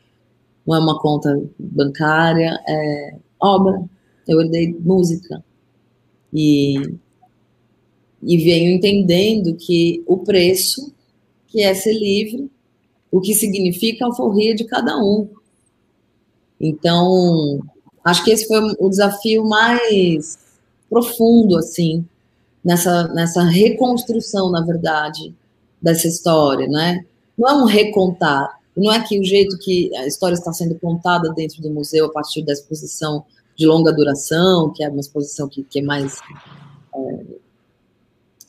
[0.66, 3.82] não é uma conta bancária, é obra.
[4.26, 5.42] Eu herdei música.
[6.32, 6.76] E,
[8.22, 10.92] e venho entendendo que o preço,
[11.46, 12.50] que é ser livre,
[13.10, 15.28] o que significa a alforria de cada um.
[16.60, 17.60] Então,
[18.04, 20.38] acho que esse foi o desafio mais
[20.88, 22.04] profundo, assim,
[22.64, 25.34] nessa, nessa reconstrução, na verdade,
[25.80, 27.04] dessa história, né?
[27.36, 31.32] Não é um recontar, não é que o jeito que a história está sendo contada
[31.34, 33.24] dentro do museu a partir da exposição
[33.56, 36.18] de longa duração, que é uma exposição que, que é mais
[36.94, 37.24] é,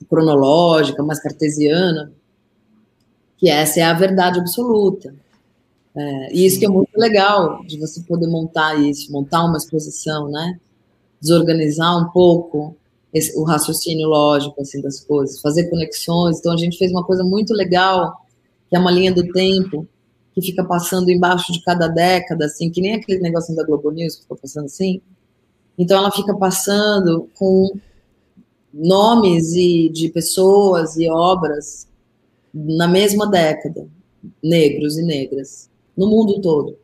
[0.07, 2.11] cronológica, mais cartesiana,
[3.37, 5.15] que essa é a verdade absoluta.
[5.95, 10.29] É, e isso que é muito legal, de você poder montar isso, montar uma exposição,
[10.29, 10.59] né?
[11.21, 12.75] Desorganizar um pouco
[13.13, 16.39] esse, o raciocínio lógico assim, das coisas, fazer conexões.
[16.39, 18.25] Então, a gente fez uma coisa muito legal,
[18.69, 19.87] que é uma linha do tempo,
[20.33, 24.15] que fica passando embaixo de cada década, assim, que nem aquele negócio da Globo News
[24.15, 25.01] que ficou passando assim.
[25.77, 27.71] Então, ela fica passando com
[28.73, 31.87] nomes e de pessoas e obras
[32.53, 33.87] na mesma década,
[34.43, 36.77] negros e negras, no mundo todo.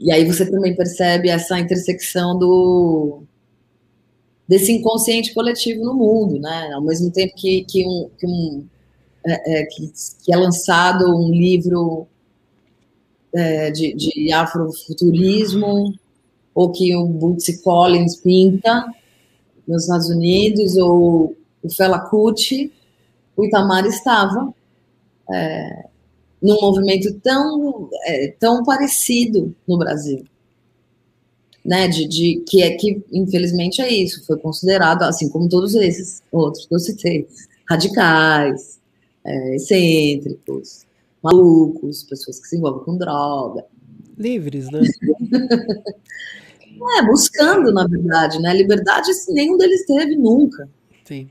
[0.00, 3.22] E aí você também percebe essa intersecção do
[4.48, 6.72] desse inconsciente coletivo no mundo, né?
[6.72, 8.66] Ao mesmo tempo que, que, um, que, um,
[9.26, 12.06] é, é, que, que é lançado um livro
[13.34, 15.94] é, de, de afrofuturismo,
[16.54, 18.86] ou que o Bootsy Collins pinta
[19.66, 22.70] nos Estados Unidos, ou o Fela Kuti,
[23.36, 24.54] o Itamar estava
[25.30, 25.83] é,
[26.44, 30.22] num movimento tão, é, tão parecido no Brasil.
[31.64, 36.22] Né, de, de, que é que, infelizmente, é isso, foi considerado, assim como todos esses
[36.30, 37.26] outros que eu citei,
[37.66, 38.78] radicais,
[39.24, 40.84] é, excêntricos,
[41.22, 43.64] malucos, pessoas que se envolvem com droga.
[44.18, 44.82] Livres, né?
[46.98, 48.52] é, buscando, na verdade, né?
[48.52, 50.68] Liberdade nenhum deles teve nunca.
[51.06, 51.30] Sim.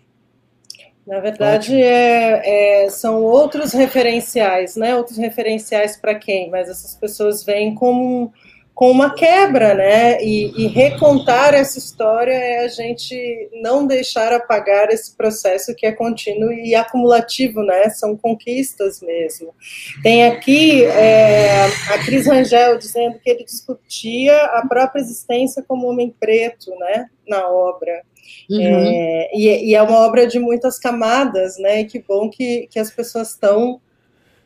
[1.05, 4.95] Na verdade, é, é, são outros referenciais, né?
[4.95, 6.49] Outros referenciais para quem?
[6.49, 8.31] Mas essas pessoas vêm com,
[8.73, 10.23] com uma quebra, né?
[10.23, 15.91] E, e, recontar essa história é a gente não deixar apagar esse processo que é
[15.91, 17.89] contínuo e acumulativo, né?
[17.89, 19.53] São conquistas mesmo.
[20.01, 26.15] Tem aqui é, a Cris Rangel dizendo que ele discutia a própria existência como homem
[26.17, 27.07] preto, né?
[27.27, 28.03] Na obra.
[28.49, 28.61] Uhum.
[28.61, 31.81] É, e, e, é uma obra de muitas camadas, né?
[31.81, 33.79] E que bom que, que as pessoas estão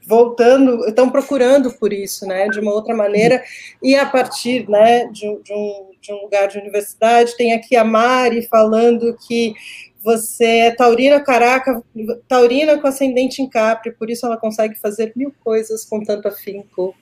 [0.05, 2.47] voltando, estão procurando por isso, né?
[2.47, 3.43] De uma outra maneira,
[3.83, 7.83] e a partir né, de, de, um, de um lugar de universidade, tem aqui a
[7.83, 9.53] Mari falando que
[10.01, 11.83] você é taurina, caraca,
[12.29, 16.95] taurina com ascendente em Capri, por isso ela consegue fazer mil coisas com tanto afinco.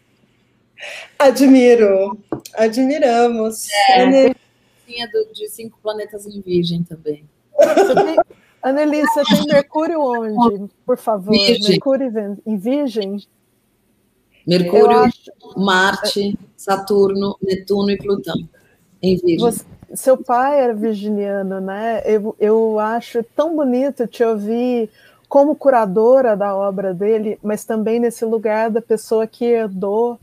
[1.20, 2.18] Admiro,
[2.56, 3.68] admiramos.
[3.92, 4.45] É
[5.12, 7.26] do, de cinco planetas em Virgem também.
[8.62, 11.32] Annelise, você tem Mercúrio onde, por favor?
[11.32, 11.70] Virgem.
[11.70, 13.24] Mercúrio em Virgem?
[14.46, 15.32] Mercúrio, acho...
[15.56, 18.36] Marte, Saturno, Netuno e Plutão
[19.02, 19.40] em Virgem.
[19.40, 22.02] Você, seu pai era virginiano, né?
[22.06, 24.90] Eu, eu acho tão bonito te ouvir
[25.30, 30.20] como curadora da obra dele, mas também nesse lugar da pessoa que herdou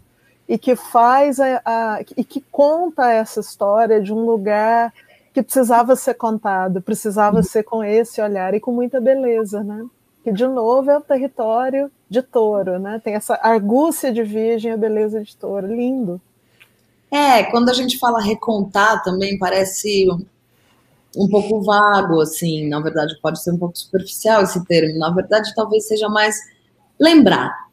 [0.53, 4.93] e que faz a, a, e que conta essa história de um lugar
[5.33, 7.43] que precisava ser contado, precisava uhum.
[7.43, 9.87] ser com esse olhar e com muita beleza, né?
[10.23, 13.01] Que de novo é o território de touro, né?
[13.03, 16.21] Tem essa argúcia de virgem, a beleza de touro, lindo.
[17.11, 20.07] É, quando a gente fala recontar também parece
[21.17, 25.55] um pouco vago, assim, na verdade pode ser um pouco superficial esse termo, na verdade
[25.55, 26.37] talvez seja mais
[27.01, 27.69] lembrar.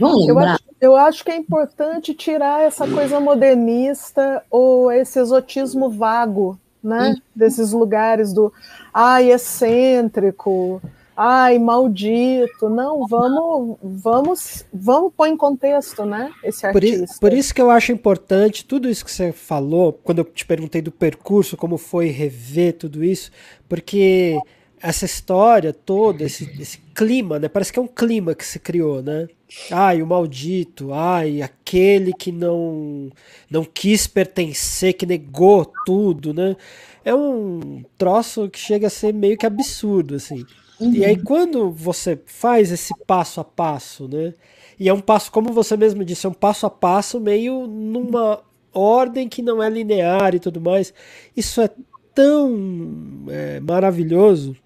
[0.00, 0.58] Vamos lembrar?
[0.80, 7.22] Eu acho, que é importante tirar essa coisa modernista ou esse exotismo vago, né, hum.
[7.34, 8.52] desses lugares do
[8.92, 10.80] ai, excêntrico,
[11.16, 12.68] ai, maldito.
[12.68, 16.30] Não, vamos, vamos, vamos pôr em contexto, né?
[16.44, 16.72] Esse artista.
[16.72, 20.24] Por isso, por isso que eu acho importante tudo isso que você falou, quando eu
[20.24, 23.30] te perguntei do percurso, como foi rever tudo isso,
[23.68, 24.38] porque
[24.80, 27.48] essa história toda, esse, esse clima, né?
[27.48, 29.26] Parece que é um clima que se criou, né?
[29.70, 33.10] Ai, o maldito, ai, aquele que não
[33.48, 36.56] não quis pertencer, que negou tudo, né?
[37.04, 40.44] É um troço que chega a ser meio que absurdo, assim.
[40.80, 40.92] Uhum.
[40.92, 44.34] E aí, quando você faz esse passo a passo, né?
[44.78, 48.42] E é um passo, como você mesmo disse, é um passo a passo meio numa
[48.74, 50.92] ordem que não é linear e tudo mais.
[51.36, 51.70] Isso é
[52.14, 54.56] tão é, maravilhoso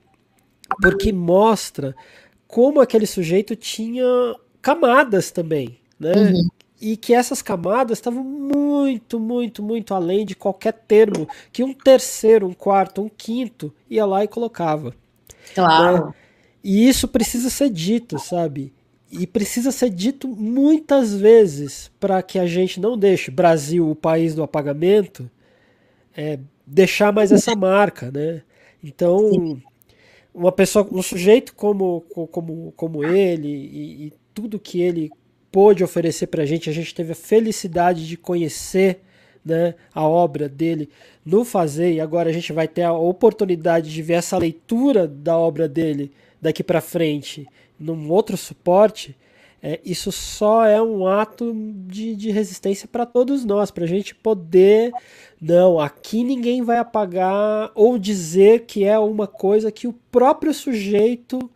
[0.81, 1.95] porque mostra
[2.47, 4.05] como aquele sujeito tinha
[4.61, 6.13] camadas também, né?
[6.15, 6.49] Uhum.
[6.81, 12.47] E que essas camadas estavam muito, muito, muito além de qualquer termo que um terceiro,
[12.47, 14.95] um quarto, um quinto ia lá e colocava.
[15.55, 16.07] Claro.
[16.07, 16.15] Né?
[16.65, 18.73] E isso precisa ser dito, sabe?
[19.11, 24.35] E precisa ser dito muitas vezes para que a gente não deixe Brasil, o país
[24.35, 25.31] do apagamento,
[26.17, 28.43] é, deixar mais essa marca, né?
[28.83, 29.61] Então,
[30.33, 35.11] uma pessoa, um sujeito como, como, como ele e tudo que ele
[35.53, 39.01] pôde oferecer para a gente, a gente teve a felicidade de conhecer
[39.45, 40.89] né, a obra dele
[41.25, 45.37] no fazer e agora a gente vai ter a oportunidade de ver essa leitura da
[45.37, 46.11] obra dele
[46.41, 47.47] daqui para frente
[47.79, 49.15] num outro suporte,
[49.63, 51.55] é, isso só é um ato
[51.87, 54.91] de, de resistência para todos nós, para a gente poder.
[55.39, 61.51] Não, aqui ninguém vai apagar ou dizer que é uma coisa que o próprio sujeito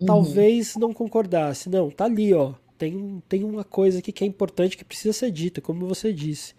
[0.00, 0.06] uhum.
[0.06, 1.68] talvez não concordasse.
[1.68, 2.54] Não, tá ali, ó.
[2.78, 6.54] Tem, tem uma coisa aqui que é importante que precisa ser dita, como você disse.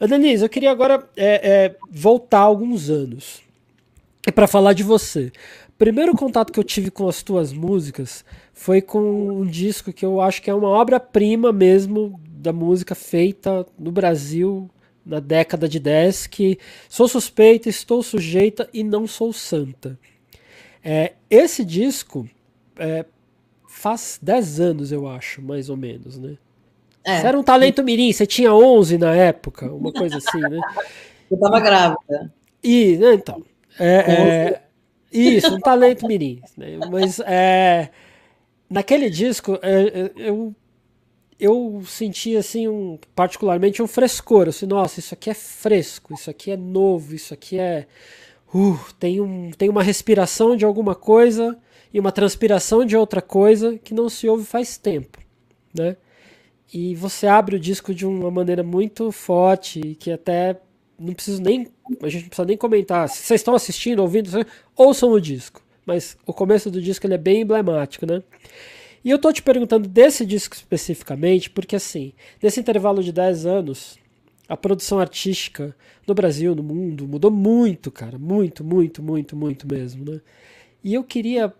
[0.00, 3.42] Annelise, eu queria agora é, é, voltar alguns anos
[4.32, 5.32] para falar de você.
[5.76, 10.20] Primeiro contato que eu tive com as tuas músicas foi com um disco que eu
[10.20, 14.70] acho que é uma obra-prima mesmo da música feita no Brasil
[15.04, 16.58] na década de 10, que
[16.88, 19.98] sou suspeita, estou sujeita e não sou santa.
[20.84, 22.28] É, esse disco
[22.78, 23.04] é,
[23.68, 26.36] faz 10 anos, eu acho, mais ou menos, né?
[27.04, 27.20] É.
[27.20, 30.60] Você era um talento mirim, você tinha 11 na época, uma coisa assim, né?
[31.30, 32.32] Eu tava grávida.
[32.64, 33.42] E, né, então,
[33.78, 34.62] é, é,
[35.12, 36.40] isso, um talento mirim.
[36.56, 36.78] Né?
[36.90, 37.90] Mas é,
[38.68, 40.54] naquele disco, é, eu,
[41.38, 44.48] eu senti, assim, um, particularmente um frescor.
[44.48, 47.86] Assim, nossa, isso aqui é fresco, isso aqui é novo, isso aqui é...
[48.54, 51.58] Uh, tem, um, tem uma respiração de alguma coisa
[51.92, 55.18] e uma transpiração de outra coisa que não se ouve faz tempo,
[55.74, 55.96] né?
[56.72, 60.60] E você abre o disco de uma maneira muito forte, que até
[60.98, 61.68] não preciso nem.
[62.02, 63.08] A gente não precisa nem comentar.
[63.08, 64.30] Se vocês estão assistindo, ouvindo,
[64.76, 65.62] ouçam o disco.
[65.86, 68.22] Mas o começo do disco ele é bem emblemático, né?
[69.02, 72.12] E eu tô te perguntando desse disco especificamente, porque assim,
[72.42, 73.98] nesse intervalo de 10 anos,
[74.46, 75.74] a produção artística
[76.06, 78.18] no Brasil, no mundo, mudou muito, cara.
[78.18, 80.20] Muito, muito, muito, muito mesmo, né?
[80.82, 81.52] E eu queria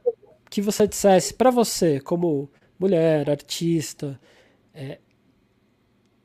[0.50, 4.18] que você dissesse para você, como mulher, artista,
[4.74, 4.98] é,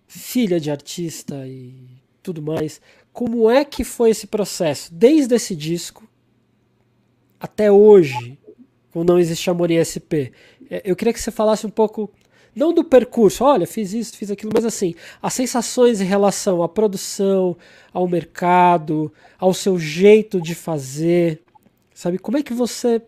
[0.08, 2.80] filha de artista e tudo mais,
[3.12, 6.08] como é que foi esse processo, desde esse disco
[7.40, 8.38] até hoje,
[8.92, 10.32] quando não existe amor em SP?
[10.70, 12.12] É, eu queria que você falasse um pouco,
[12.56, 16.70] não do percurso, olha, fiz isso, fiz aquilo, mas assim, as sensações em relação à
[16.70, 17.58] produção,
[17.92, 21.42] ao mercado, ao seu jeito de fazer,
[21.94, 22.18] sabe?
[22.18, 23.02] Como é que você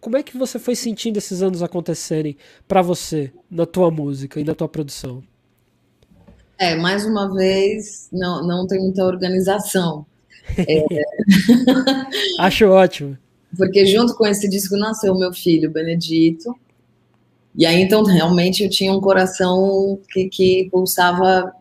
[0.00, 4.44] como é que você foi sentindo esses anos acontecerem para você, na tua música e
[4.44, 5.22] na tua produção?
[6.58, 10.06] É, mais uma vez, não, não tem muita organização.
[10.66, 10.84] É...
[12.40, 13.16] Acho ótimo.
[13.56, 16.58] Porque junto com esse disco nasceu meu filho, Benedito.
[17.54, 21.52] E aí, então, realmente eu tinha um coração que, que pulsava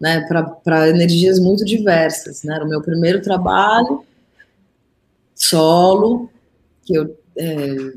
[0.00, 0.26] né,
[0.62, 2.42] para energias muito diversas.
[2.42, 2.54] Né?
[2.56, 4.04] Era o meu primeiro trabalho
[5.34, 6.30] solo,
[6.84, 7.94] que eu é,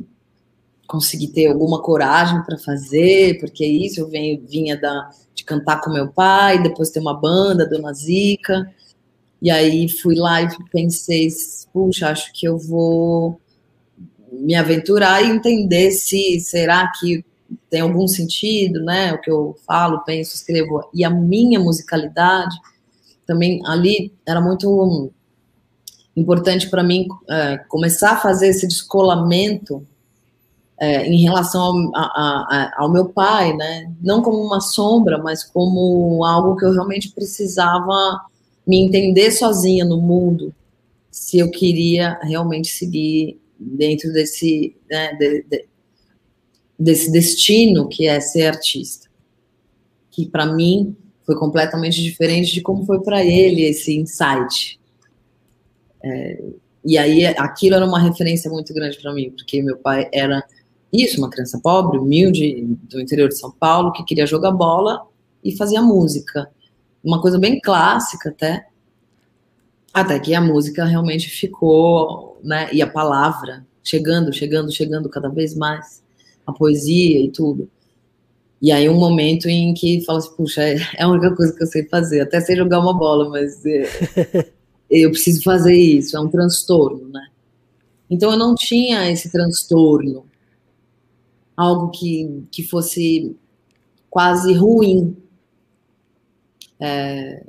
[0.88, 5.81] consegui ter alguma coragem para fazer, porque é isso eu venho, vinha da, de cantar
[5.81, 8.71] com meu pai, depois ter uma banda, Dona Zica,
[9.41, 11.27] e aí fui lá e pensei,
[11.71, 13.39] puxa, acho que eu vou
[14.31, 17.23] me aventurar e entender se será que
[17.69, 19.13] tem algum sentido, né?
[19.13, 20.89] O que eu falo, penso, escrevo.
[20.93, 22.55] E a minha musicalidade
[23.25, 25.11] também ali era muito
[26.18, 29.86] importante para mim é, começar a fazer esse descolamento
[30.80, 33.91] é, em relação ao, a, a, ao, meu pai, né?
[34.01, 38.22] Não como uma sombra, mas como algo que eu realmente precisava
[38.65, 40.53] me entender sozinha no mundo,
[41.09, 45.65] se eu queria realmente seguir dentro desse, né, de, de,
[46.78, 49.07] desse destino que é ser artista,
[50.11, 50.95] que para mim
[51.26, 54.80] foi completamente diferente de como foi para ele esse insight.
[56.08, 56.41] É,
[56.86, 60.43] e aí aquilo era uma referência muito grande para mim, porque meu pai era
[60.91, 65.05] isso, uma criança pobre, humilde, do interior de São Paulo, que queria jogar bola
[65.43, 66.49] e fazia música.
[67.03, 68.68] Uma coisa bem clássica até.
[69.93, 72.70] Até que a música realmente ficou, né?
[72.72, 76.01] E a palavra chegando, chegando, chegando cada vez mais.
[76.45, 77.70] A poesia e tudo.
[78.62, 81.64] E aí um momento em que fala assim, puxa, é, é a única coisa que
[81.64, 82.22] eu sei fazer.
[82.22, 83.84] Até sei jogar uma bola, mas é,
[84.89, 86.15] eu preciso fazer isso.
[86.15, 87.27] É um transtorno, né?
[88.09, 90.25] Então eu não tinha esse transtorno
[91.55, 93.35] algo que, que fosse
[94.09, 95.17] quase ruim.
[96.79, 97.43] É,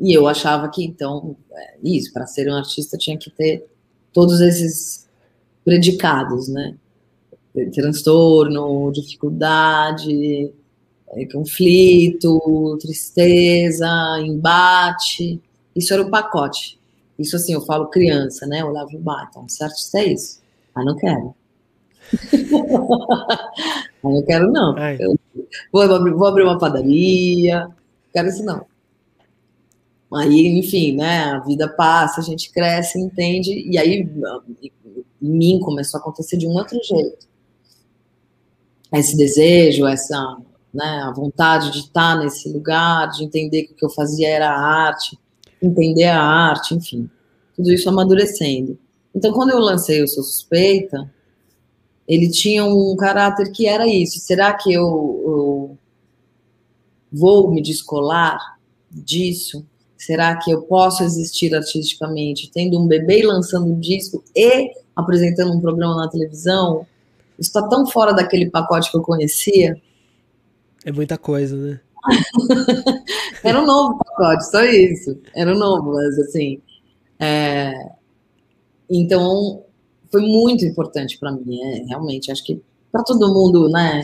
[0.00, 3.64] e eu achava que, então, é, isso, para ser um artista tinha que ter
[4.12, 5.06] todos esses
[5.64, 6.76] predicados, né?
[7.72, 10.52] Transtorno, dificuldade,
[11.10, 13.88] é, conflito, tristeza,
[14.20, 15.40] embate.
[15.76, 16.80] Isso era o pacote.
[17.18, 18.62] Isso, assim, eu falo criança, né?
[18.62, 20.40] Eu olhava e então, ser artista é isso.
[20.74, 21.34] Mas não quero.
[24.02, 24.76] eu não quero, não.
[24.98, 25.18] Eu
[25.72, 27.68] vou, abrir, vou abrir uma padaria,
[28.12, 28.64] quero isso, não.
[30.14, 34.08] Aí, enfim, né, a vida passa, a gente cresce, entende, e aí
[35.20, 37.26] em mim começou a acontecer de um outro jeito.
[38.92, 40.36] Esse desejo, essa
[40.72, 44.50] né, a vontade de estar nesse lugar, de entender que o que eu fazia era
[44.50, 45.18] arte,
[45.62, 47.08] entender a arte, enfim,
[47.54, 48.78] tudo isso amadurecendo.
[49.14, 51.10] Então, quando eu lancei o Sou Suspeita,
[52.06, 54.20] ele tinha um caráter que era isso.
[54.20, 54.82] Será que eu,
[55.26, 55.78] eu
[57.10, 58.58] vou me descolar
[58.90, 59.66] disso?
[59.96, 65.60] Será que eu posso existir artisticamente tendo um bebê lançando um disco e apresentando um
[65.60, 66.86] programa na televisão?
[67.38, 69.80] Está tão fora daquele pacote que eu conhecia.
[70.84, 71.80] É muita coisa, né?
[73.42, 75.18] Era um novo pacote, só isso.
[75.34, 76.60] Era um novo, mas assim.
[77.18, 77.72] É...
[78.88, 79.64] Então,
[80.10, 82.30] foi muito importante para mim, é, realmente.
[82.30, 84.02] Acho que para todo mundo, né?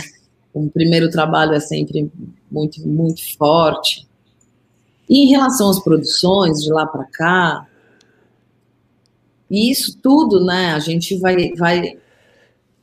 [0.54, 2.10] Um primeiro trabalho é sempre
[2.50, 4.06] muito, muito forte.
[5.08, 7.66] E em relação às produções de lá para cá,
[9.50, 10.72] e isso tudo, né?
[10.72, 11.98] A gente vai, vai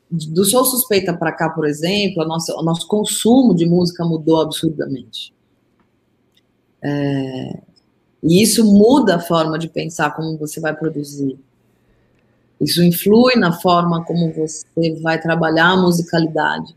[0.09, 4.41] do Sou Suspeita para cá, por exemplo, a nossa, o nosso consumo de música mudou
[4.41, 5.33] absurdamente.
[6.81, 7.61] É,
[8.23, 11.37] e isso muda a forma de pensar como você vai produzir.
[12.59, 16.75] Isso influi na forma como você vai trabalhar a musicalidade.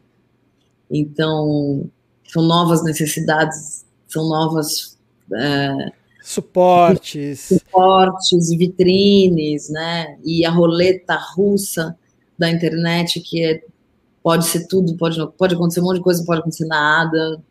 [0.90, 1.90] Então,
[2.28, 4.98] são novas necessidades, são novas.
[5.34, 7.40] É, suportes.
[7.40, 10.18] Suportes, vitrines, né?
[10.22, 11.96] E a roleta russa
[12.38, 13.62] da internet, que é,
[14.22, 17.42] pode ser tudo, pode, pode acontecer um monte de coisa, pode acontecer nada.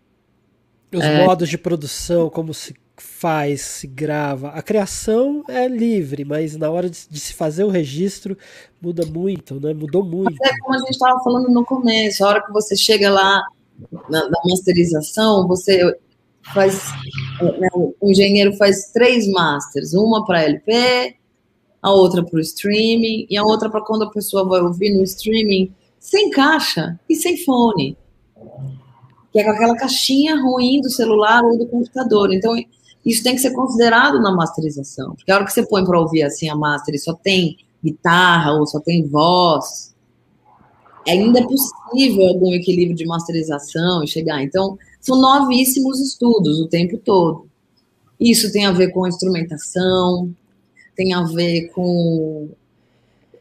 [0.94, 4.50] Os é, modos de produção, como se faz, se grava.
[4.50, 8.38] A criação é livre, mas na hora de, de se fazer o registro
[8.82, 9.74] muda muito, né?
[9.74, 10.36] Mudou muito.
[10.40, 13.44] Mas é como a gente estava falando no começo, a hora que você chega lá
[14.10, 15.98] na, na masterização, você
[16.54, 16.92] faz.
[17.42, 21.16] Né, o engenheiro faz três masters, uma para LP,
[21.82, 25.04] a outra para o streaming, e a outra para quando a pessoa vai ouvir no
[25.04, 27.98] streaming sem caixa e sem fone.
[29.32, 32.34] Que é com aquela caixinha ruim do celular ou do computador.
[32.34, 32.56] Então,
[33.06, 35.16] isso tem que ser considerado na masterização.
[35.16, 38.54] Porque a hora que você põe para ouvir assim a master e só tem guitarra
[38.54, 39.96] ou só tem voz,
[41.08, 44.44] ainda é possível algum equilíbrio de masterização e chegar.
[44.44, 47.48] Então, são novíssimos estudos o tempo todo.
[48.20, 50.32] Isso tem a ver com instrumentação,
[50.96, 52.50] tem a ver com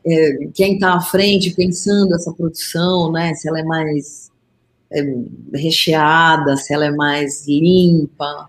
[0.05, 3.34] é, quem está à frente pensando essa produção, né?
[3.34, 4.30] Se ela é mais
[4.90, 5.03] é,
[5.55, 8.48] recheada, se ela é mais limpa.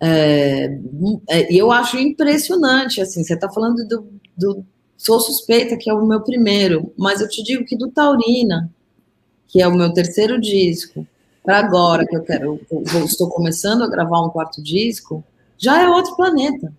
[0.00, 0.78] É,
[1.28, 4.64] é, e eu acho impressionante, assim, você está falando do, do,
[4.96, 8.70] Sou Suspeita, que é o meu primeiro, mas eu te digo que do Taurina,
[9.46, 11.06] que é o meu terceiro disco,
[11.42, 15.22] para agora que eu quero, eu estou começando a gravar um quarto disco,
[15.58, 16.72] já é outro planeta.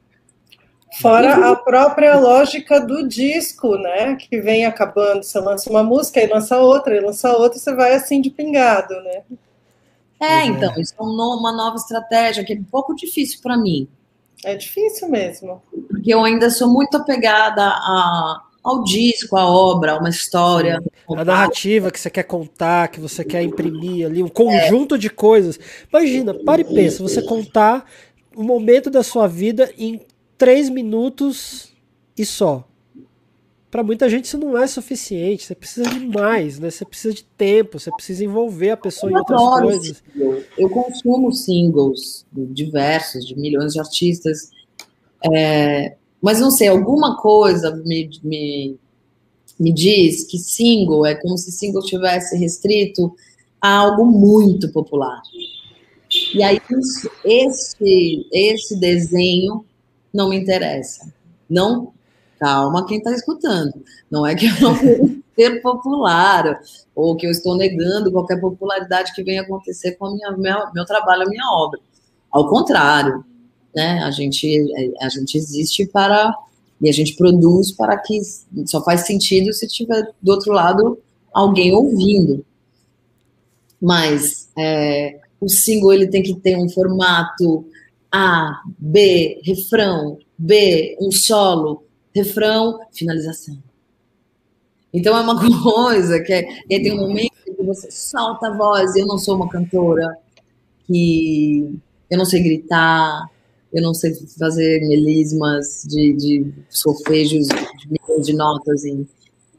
[1.01, 4.15] Fora a própria lógica do disco, né?
[4.15, 7.93] Que vem acabando, você lança uma música e lança outra, e lança outra, você vai
[7.93, 9.21] assim de pingado, né?
[10.19, 13.87] É, então, isso é uma nova estratégia que é um pouco difícil para mim.
[14.43, 15.61] É difícil mesmo.
[15.87, 20.81] Porque eu ainda sou muito apegada a, ao disco, à obra, a uma história.
[21.15, 24.97] A narrativa que você quer contar, que você quer imprimir ali, um conjunto é.
[24.97, 25.59] de coisas.
[25.91, 27.85] Imagina, pare e pensa, você contar
[28.35, 30.01] um momento da sua vida em
[30.38, 31.71] três minutos
[32.17, 32.67] e só.
[33.69, 36.69] Para muita gente isso não é suficiente, você precisa de mais, né?
[36.69, 40.03] Você precisa de tempo, você precisa envolver a pessoa eu em outras coisas.
[40.57, 44.51] Eu consumo singles diversos, de milhões de artistas,
[45.33, 48.77] é, mas não sei, alguma coisa me, me,
[49.59, 53.13] me diz que single é como se single tivesse restrito
[53.61, 55.21] a algo muito popular.
[56.33, 56.59] E aí,
[57.25, 59.65] esse, esse desenho
[60.18, 61.13] não me interessa.
[61.47, 61.93] Não,
[62.39, 63.72] calma quem está escutando.
[64.09, 66.59] Não é que eu não ser popular,
[66.95, 70.84] ou que eu estou negando qualquer popularidade que venha acontecer com a minha, minha, meu
[70.84, 71.80] trabalho, a minha obra.
[72.32, 73.24] Ao contrário,
[73.76, 73.99] né?
[74.03, 74.65] A gente,
[74.99, 76.36] a gente existe para
[76.82, 78.20] e a gente produz para que
[78.65, 80.97] só faz sentido se tiver do outro lado
[81.32, 82.43] alguém ouvindo.
[83.80, 87.63] Mas é, o single ele tem que ter um formato
[88.12, 91.84] A, B, refrão, B, um solo,
[92.14, 93.58] refrão, finalização.
[94.93, 98.95] Então é uma coisa que é, tem um momento que você solta a voz.
[98.95, 100.18] Eu não sou uma cantora
[100.86, 101.80] que
[102.10, 103.30] eu não sei gritar,
[103.74, 108.84] eu não sei fazer melismas de, de solfejos de de notas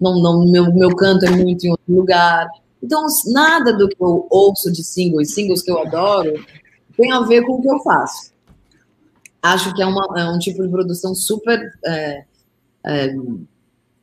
[0.01, 2.49] não, não meu, meu canto é muito em outro lugar.
[2.83, 6.33] Então, nada do que eu ouço de singles, singles que eu adoro,
[6.97, 8.33] tem a ver com o que eu faço.
[9.43, 12.25] Acho que é, uma, é um tipo de produção super é,
[12.85, 13.15] é,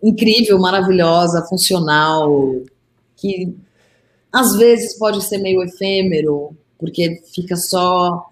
[0.02, 2.62] incrível, maravilhosa, funcional,
[3.18, 3.54] que
[4.32, 8.30] às vezes pode ser meio efêmero, porque fica só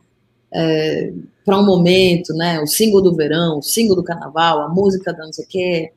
[0.52, 1.14] é,
[1.46, 2.60] para um momento, né?
[2.62, 5.92] O single do verão, o single do carnaval, a música da não sei o quê,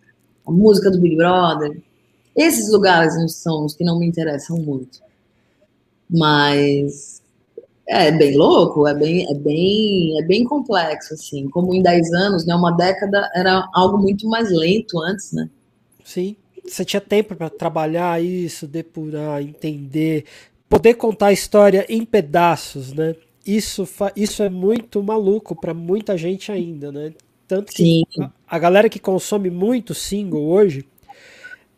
[0.46, 1.80] a música do Big Brother.
[2.34, 5.00] Esses lugares são os que não me interessam muito.
[6.09, 7.16] Mas
[7.89, 11.49] é bem louco, é bem, é bem, é bem complexo, assim.
[11.49, 12.55] Como em 10 anos, né?
[12.55, 15.49] Uma década era algo muito mais lento antes, né?
[16.05, 16.37] Sim.
[16.64, 20.24] Você tinha tempo para trabalhar isso, depurar, entender,
[20.68, 23.14] poder contar a história em pedaços, né?
[23.47, 27.12] Isso, isso é muito maluco para muita gente ainda, né?
[27.47, 30.84] Tanto que a, a galera que consome muito single hoje,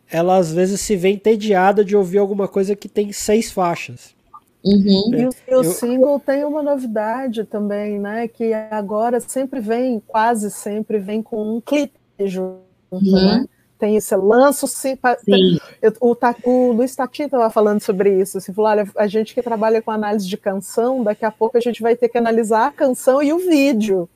[0.09, 4.15] ela às vezes se vê entediada de ouvir alguma coisa que tem seis faixas.
[4.63, 5.11] Uhum.
[5.13, 5.63] E o, Eu...
[5.63, 8.27] single tem uma novidade também, né?
[8.27, 12.59] Que agora sempre vem, quase sempre vem com um clipe junto,
[12.91, 13.11] uhum.
[13.11, 13.45] né?
[13.77, 14.97] Tem esse lanço, sim,
[15.81, 18.37] eu, o, o Luiz Tati estava falando sobre isso.
[18.37, 21.61] Assim, falou, olha, a gente que trabalha com análise de canção, daqui a pouco a
[21.61, 24.09] gente vai ter que analisar a canção e o vídeo.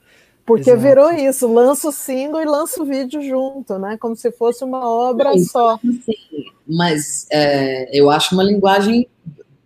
[0.46, 0.82] Porque Exato.
[0.82, 3.98] virou isso, lança o single e lança o vídeo junto, né?
[3.98, 5.80] Como se fosse uma obra Sim, só.
[5.82, 9.08] Sim, mas é, eu acho uma linguagem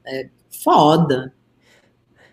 [0.06, 0.30] é,
[0.68, 1.34] foda.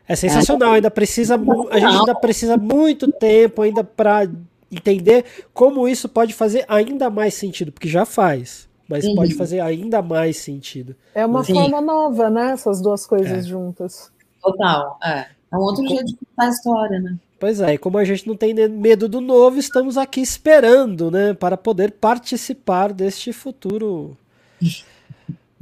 [0.09, 1.37] É sensacional, ainda precisa
[1.71, 4.29] a gente ainda precisa muito tempo ainda para
[4.71, 5.25] entender
[5.55, 9.15] como isso pode fazer ainda mais sentido, porque já faz, mas uhum.
[9.15, 10.95] pode fazer ainda mais sentido.
[11.15, 11.55] É uma Sim.
[11.55, 12.51] forma nova, né?
[12.51, 13.49] Essas duas coisas é.
[13.49, 14.11] juntas.
[14.43, 15.27] Total, é.
[15.53, 17.17] É um outro jeito de contar a história, né?
[17.39, 21.35] Pois é, e como a gente não tem medo do novo, estamos aqui esperando, né,
[21.35, 24.17] para poder participar deste futuro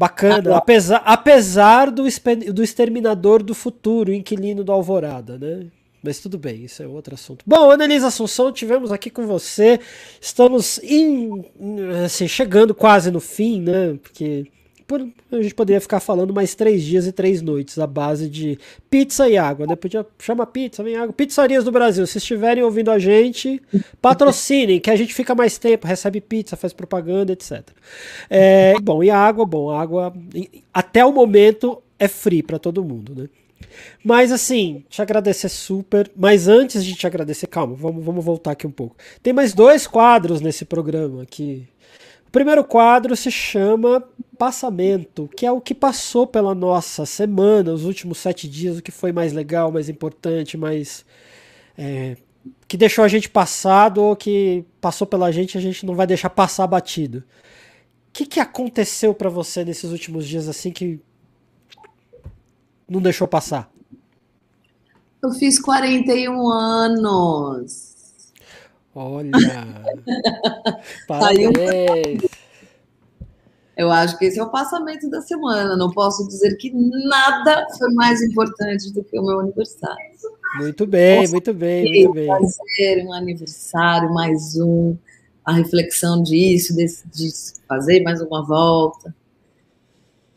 [0.02, 2.02] bacana, apesar, apesar do,
[2.52, 5.66] do exterminador do futuro, inquilino do Alvorada, né?
[6.02, 7.44] Mas tudo bem, isso é outro assunto.
[7.46, 9.78] Bom, Annelise Assunção, tivemos aqui com você.
[10.20, 11.44] Estamos in,
[12.04, 13.96] assim, chegando quase no fim, né?
[14.02, 14.48] Porque por,
[15.30, 18.58] a gente poderia ficar falando mais três dias e três noites à base de
[18.90, 19.76] pizza e água, né?
[19.76, 21.12] Podia chamar pizza, vem água.
[21.12, 23.60] Pizzarias do Brasil, se estiverem ouvindo a gente,
[24.00, 27.68] patrocinem, que a gente fica mais tempo, recebe pizza, faz propaganda, etc.
[28.28, 30.12] É, bom, e água, bom, água
[30.72, 33.28] até o momento é free para todo mundo, né?
[34.04, 36.10] Mas assim, te agradecer super.
[36.16, 38.96] Mas antes de te agradecer, calma, vamos, vamos voltar aqui um pouco.
[39.22, 41.66] Tem mais dois quadros nesse programa aqui
[42.32, 44.02] o primeiro quadro se chama
[44.38, 48.90] Passamento, que é o que passou pela nossa semana, os últimos sete dias, o que
[48.90, 51.04] foi mais legal, mais importante, mais.
[51.76, 52.16] É,
[52.66, 56.30] que deixou a gente passado ou que passou pela gente a gente não vai deixar
[56.30, 57.18] passar batido.
[57.18, 60.98] O que, que aconteceu para você nesses últimos dias assim que
[62.88, 63.70] não deixou passar?
[65.22, 67.91] Eu fiz 41 anos.
[68.94, 69.30] Olha!
[71.08, 72.22] Parabéns!
[73.76, 75.76] Eu acho que esse é o passamento da semana.
[75.76, 79.96] Não posso dizer que nada foi mais importante do que o meu aniversário.
[80.58, 82.28] Muito bem, muito bem, muito bem.
[82.28, 84.94] Fazer um aniversário, mais um,
[85.44, 87.30] a reflexão disso, de, de
[87.66, 89.14] fazer mais uma volta.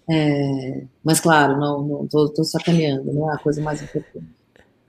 [0.10, 4.28] É, mas claro, não, não tô, tô sacaneando, não é a coisa mais importante.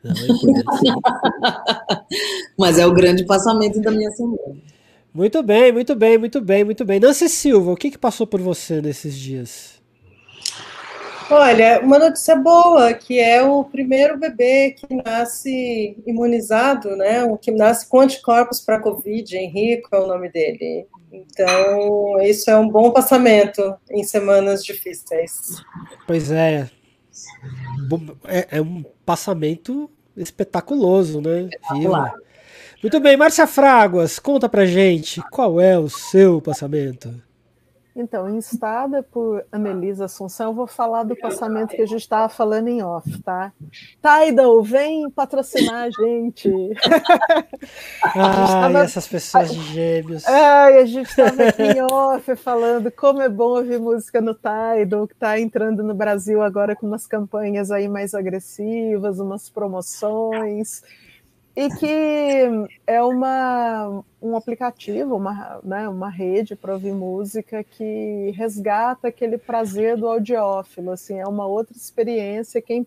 [2.59, 4.57] Mas é o grande passamento da minha semana.
[5.13, 7.01] Muito bem, muito bem, muito bem, muito bem.
[7.01, 9.77] Nancy Silva, o que, que passou por você nesses dias?
[11.31, 17.25] Olha, uma notícia boa, que é o primeiro bebê que nasce imunizado, né?
[17.25, 20.87] O que nasce com anticorpos para Covid, Henrico é o nome dele.
[21.11, 25.57] Então, isso é um bom passamento em semanas difíceis.
[26.07, 26.71] Pois é.
[28.27, 31.43] É, é um passamento espetaculoso, né?
[31.43, 32.11] Espetacular.
[32.13, 32.27] Viva.
[32.83, 37.15] Muito bem, Márcia Fraguas, conta pra gente qual é o seu passamento.
[37.99, 42.69] Então, instada por Anelisa Assunção, eu vou falar do passamento que a gente estava falando
[42.69, 43.51] em off, tá?
[44.03, 46.51] Tidal, vem patrocinar a gente.
[48.05, 48.81] Ai, tava...
[48.81, 50.27] essas pessoas de gêmeos.
[50.27, 55.09] Ai, a gente estava aqui em off falando como é bom ouvir música no Tidal,
[55.09, 60.83] que está entrando no Brasil agora com umas campanhas aí mais agressivas, umas promoções
[61.57, 69.09] e que é uma, um aplicativo, uma, né, uma rede para ouvir música que resgata
[69.09, 72.87] aquele prazer do audiófilo, assim, é uma outra experiência, quem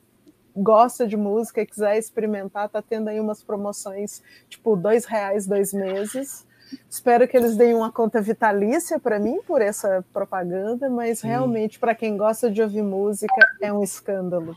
[0.55, 5.73] gosta de música e quiser experimentar, está tendo aí umas promoções, tipo, dois reais, dois
[5.73, 6.47] meses,
[6.87, 11.95] Espero que eles deem uma conta vitalícia para mim por essa propaganda, mas realmente, para
[11.95, 14.55] quem gosta de ouvir música, é um escândalo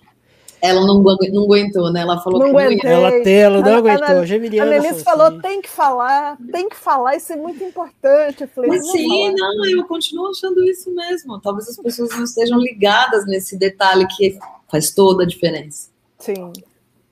[0.62, 2.02] ela não, não aguentou, né?
[2.02, 2.88] Ela falou não que aguentei.
[2.88, 3.06] não ia.
[3.08, 4.20] Ela, tem, ela não a, aguentou.
[4.20, 5.40] A, Geminiana a Nelise falou, assim.
[5.40, 8.42] tem que falar, tem que falar, isso é muito importante.
[8.42, 9.32] Eu falei, Mas sim, falar.
[9.56, 11.40] não, eu continuo achando isso mesmo.
[11.40, 14.38] Talvez as pessoas não estejam ligadas nesse detalhe que
[14.70, 15.88] faz toda a diferença.
[16.20, 16.52] Sim.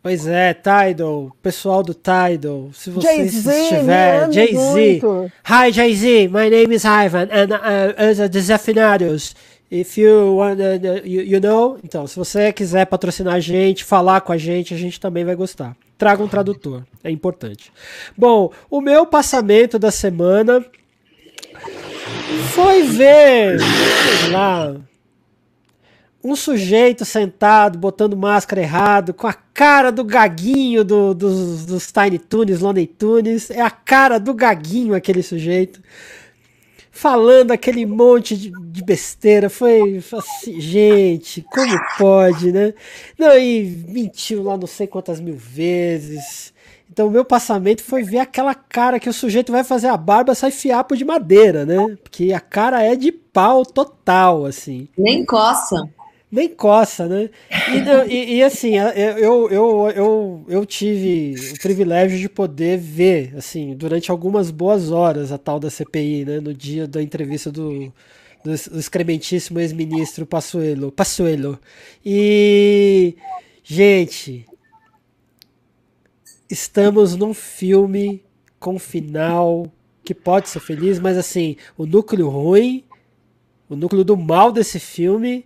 [0.02, 5.02] Pois é, Tidal, pessoal do Tidal, se você estiver, Jay-Z.
[5.44, 9.34] Hi Jay-Z, my name is Ivan and uh, as a Desafinários.
[9.70, 10.58] If you want,
[11.04, 14.76] you, you know, então, se você quiser patrocinar a gente, falar com a gente, a
[14.76, 15.76] gente também vai gostar.
[15.96, 17.72] Traga um tradutor, é importante.
[18.16, 20.64] Bom, o meu passamento da semana
[22.52, 24.74] foi ver, sei lá,
[26.22, 32.18] um sujeito sentado, botando máscara errado, com a cara do gaguinho do, dos, dos Tiny
[32.18, 33.50] Tunes, Lonely Tunes.
[33.50, 35.80] É a cara do gaguinho aquele sujeito
[37.00, 39.48] falando aquele monte de, de besteira.
[39.48, 42.74] Foi assim, gente, como pode, né?
[43.18, 46.52] Não, e mentiu lá não sei quantas mil vezes.
[46.92, 50.34] Então o meu passamento foi ver aquela cara que o sujeito vai fazer a barba
[50.34, 51.96] sai fiapo de madeira, né?
[52.02, 54.86] Porque a cara é de pau total, assim.
[54.98, 55.88] Nem coça
[56.30, 57.28] nem coça, né?
[58.08, 63.74] E, e, e, assim, eu, eu, eu, eu tive o privilégio de poder ver, assim,
[63.74, 66.40] durante algumas boas horas a tal da CPI, né?
[66.40, 67.92] No dia da entrevista do,
[68.44, 71.58] do, excrementíssimo ex-ministro Passuelo, Passuelo.
[72.06, 73.16] E,
[73.64, 74.46] gente,
[76.48, 78.22] estamos num filme
[78.60, 79.66] com final
[80.04, 82.84] que pode ser feliz, mas assim, o núcleo ruim,
[83.68, 85.44] o núcleo do mal desse filme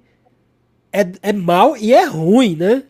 [0.95, 2.84] é, é mal e é ruim, né?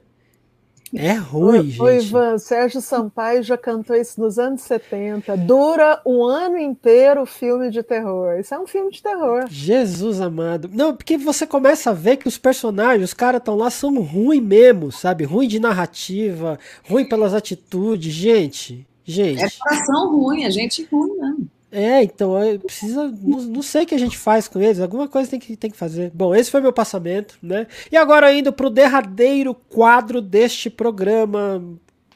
[0.97, 1.83] É ruim, o, gente.
[1.83, 5.37] O Ivan, Sérgio Sampaio já cantou isso nos anos 70.
[5.39, 8.39] Dura um ano inteiro o filme de terror.
[8.39, 9.47] Isso é um filme de terror.
[9.49, 10.71] Jesus amado.
[10.73, 14.43] Não, porque você começa a ver que os personagens, os caras estão lá, são ruins
[14.43, 15.25] mesmo, sabe?
[15.25, 18.13] Ruim de narrativa, ruim pelas atitudes.
[18.13, 19.43] Gente, gente.
[19.43, 21.54] É coração ruim, é gente ruim mesmo.
[21.77, 23.13] É, então, precisa.
[23.21, 25.69] Não, não, sei o que a gente faz com eles, alguma coisa tem que, tem
[25.69, 26.13] que fazer.
[26.15, 27.67] Bom, esse foi meu passamento, né?
[27.91, 31.61] E agora indo pro derradeiro quadro deste programa,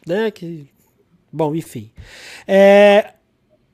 [0.06, 0.30] né?
[0.30, 0.68] Que.
[1.32, 1.90] Bom, enfim.
[2.46, 3.14] É,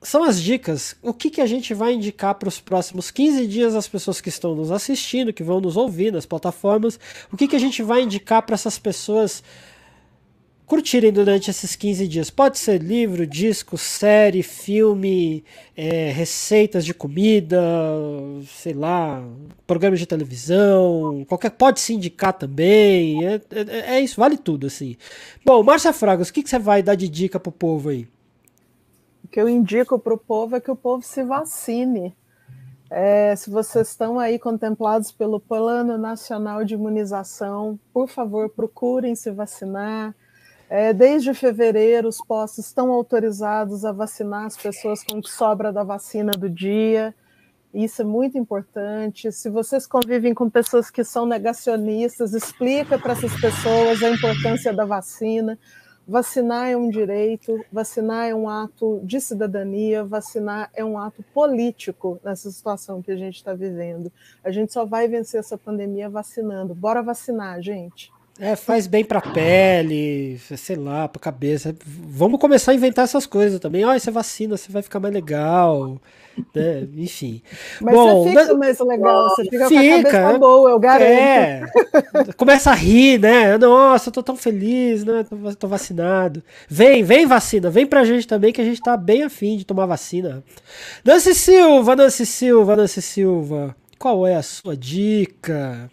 [0.01, 0.95] são as dicas.
[1.03, 4.29] O que, que a gente vai indicar para os próximos 15 dias as pessoas que
[4.29, 6.99] estão nos assistindo, que vão nos ouvir nas plataformas?
[7.31, 9.43] O que, que a gente vai indicar para essas pessoas
[10.65, 12.29] curtirem durante esses 15 dias.
[12.29, 15.43] Pode ser livro, disco, série, filme,
[15.75, 17.61] é, receitas de comida,
[18.47, 19.23] sei lá,
[19.67, 23.25] programa de televisão, qualquer pode se indicar também.
[23.25, 24.97] É, é, é isso, vale tudo assim.
[25.45, 28.07] Bom, Márcia Fragas, o que, que você vai dar de dica pro povo aí?
[29.23, 32.15] O que eu indico pro povo é que o povo se vacine.
[32.89, 39.31] É, se vocês estão aí contemplados pelo Plano Nacional de Imunização, por favor, procurem se
[39.31, 40.15] vacinar
[40.77, 45.71] É, desde fevereiro, os postos estão autorizados a vacinar as pessoas com o que sobra
[45.71, 47.15] da vacina do dia.
[47.73, 49.31] Isso é muito importante.
[49.31, 54.83] Se vocês convivem com pessoas que são negacionistas, explica para essas pessoas a importância da
[54.83, 55.57] vacina.
[56.05, 62.19] Vacinar é um direito, vacinar é um ato de cidadania, vacinar é um ato político
[62.21, 64.11] nessa situação que a gente está vivendo.
[64.43, 66.75] A gente só vai vencer essa pandemia vacinando.
[66.75, 68.13] Bora vacinar, gente.
[68.37, 71.73] É, faz bem pra pele, sei lá, pra cabeça.
[71.85, 73.85] Vamos começar a inventar essas coisas também.
[73.85, 76.01] Oh, você vacina, você vai ficar mais legal.
[76.53, 76.85] Né?
[76.97, 77.41] Enfim.
[77.79, 81.09] Mas Bom, você fica mais legal, você fica, fica, com a cabeça boa, eu garanto.
[81.09, 81.63] É,
[82.35, 83.57] começa a rir, né?
[83.57, 85.25] Nossa, eu tô tão feliz, né?
[85.29, 86.43] Tô, tô, vacinado.
[86.67, 89.85] Vem, vem vacina, vem pra gente também, que a gente tá bem afim de tomar
[89.85, 90.43] vacina.
[91.05, 95.89] Nancy Silva, Nancy Silva, Nancy Silva, qual é a sua dica?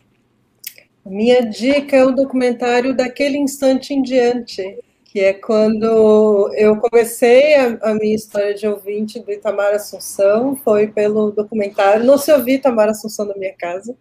[1.05, 7.79] Minha dica é o documentário Daquele Instante em Diante, que é quando eu comecei a,
[7.83, 12.89] a, minha história de ouvinte do Itamar Assunção, foi pelo documentário, não se ouvi Itamar
[12.89, 13.97] Assunção na minha casa,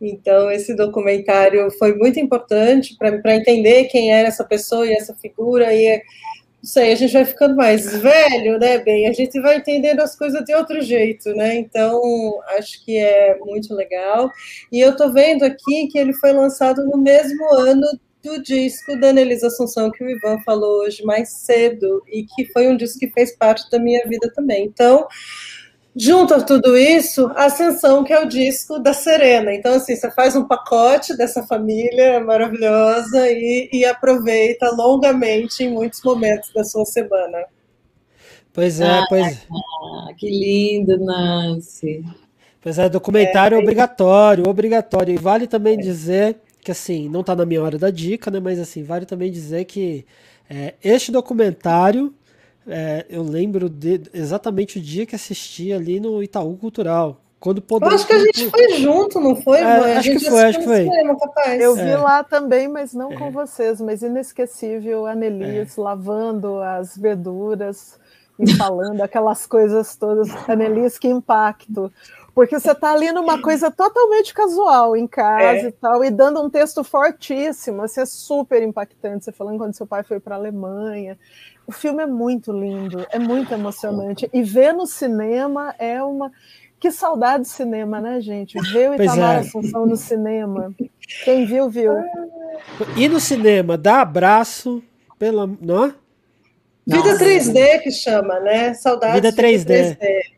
[0.00, 5.74] então esse documentário foi muito importante para entender quem era essa pessoa e essa figura,
[5.74, 6.02] e
[6.64, 9.06] isso aí, a gente vai ficando mais velho, né, bem?
[9.06, 11.56] A gente vai entendendo as coisas de outro jeito, né?
[11.56, 12.00] Então,
[12.56, 14.30] acho que é muito legal.
[14.72, 17.86] E eu tô vendo aqui que ele foi lançado no mesmo ano
[18.22, 22.66] do disco da Anelisa Assunção que o Ivan falou hoje mais cedo e que foi
[22.66, 24.64] um disco que fez parte da minha vida também.
[24.64, 25.06] Então,
[25.96, 29.54] Junto a tudo isso, Ascensão, que é o disco da Serena.
[29.54, 36.02] Então, assim, você faz um pacote dessa família maravilhosa e, e aproveita longamente em muitos
[36.02, 37.44] momentos da sua semana.
[38.52, 39.46] Pois é, ah, pois.
[39.50, 42.04] Ah, que lindo, Nancy.
[42.60, 45.14] Pois é, documentário é, obrigatório, obrigatório.
[45.14, 45.80] E vale também é.
[45.80, 48.40] dizer que, assim, não está na minha hora da dica, né?
[48.40, 50.04] Mas, assim, vale também dizer que
[50.50, 52.12] é, este documentário
[52.66, 57.20] é, eu lembro de, exatamente o dia que assisti ali no Itaú Cultural.
[57.38, 59.58] Quando poder, eu acho que a gente foi junto, não foi?
[59.58, 60.84] É, acho que foi, acho que foi.
[60.84, 61.14] Cinema,
[61.60, 61.96] eu vi é.
[61.98, 63.30] lá também, mas não com é.
[63.30, 65.80] vocês, mas inesquecível, a Nelis é.
[65.80, 68.00] lavando as verduras
[68.38, 70.30] e falando aquelas coisas todas.
[70.48, 71.92] Anelis, que impacto.
[72.34, 75.68] Porque você está ali numa coisa totalmente casual em casa é.
[75.68, 79.24] e tal, e dando um texto fortíssimo, assim, é super impactante.
[79.24, 81.16] Você falando quando seu pai foi para a Alemanha.
[81.66, 84.28] O filme é muito lindo, é muito emocionante.
[84.32, 86.32] E ver no cinema é uma.
[86.80, 88.60] Que saudade de cinema, né, gente?
[88.72, 89.38] Ver o Itamar é.
[89.38, 90.74] Assunção no cinema.
[91.24, 91.94] Quem viu, viu.
[92.96, 94.82] E no cinema, dá abraço
[95.18, 95.46] pela.
[95.46, 95.94] Não?
[96.86, 98.74] Vida 3D que chama, né?
[98.74, 99.96] Saudade Vida 3D.
[99.96, 100.34] 3D.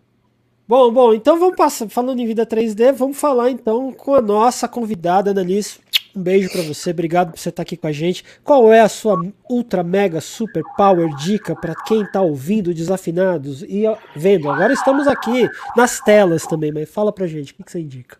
[0.68, 4.66] Bom, bom, então vamos passar, falando em vida 3D, vamos falar então com a nossa
[4.66, 5.78] convidada, Annalise.
[6.14, 8.24] Um beijo para você, obrigado por você estar aqui com a gente.
[8.42, 9.16] Qual é a sua
[9.48, 13.84] ultra mega super power dica para quem está ouvindo Desafinados e
[14.16, 14.50] vendo?
[14.50, 18.18] Agora estamos aqui nas telas também, mas fala pra gente, o que, que você indica?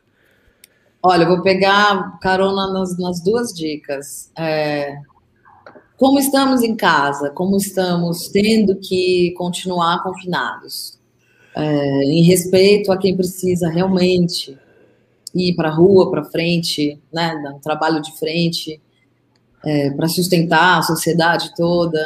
[1.03, 4.31] Olha, eu vou pegar carona nas, nas duas dicas.
[4.39, 4.95] É,
[5.97, 10.96] como estamos em casa, como estamos tendo que continuar confinados,
[11.57, 14.59] é, em respeito a quem precisa realmente
[15.35, 18.81] ir para a rua, para frente, né, um trabalho de frente,
[19.65, 21.99] é, para sustentar a sociedade toda,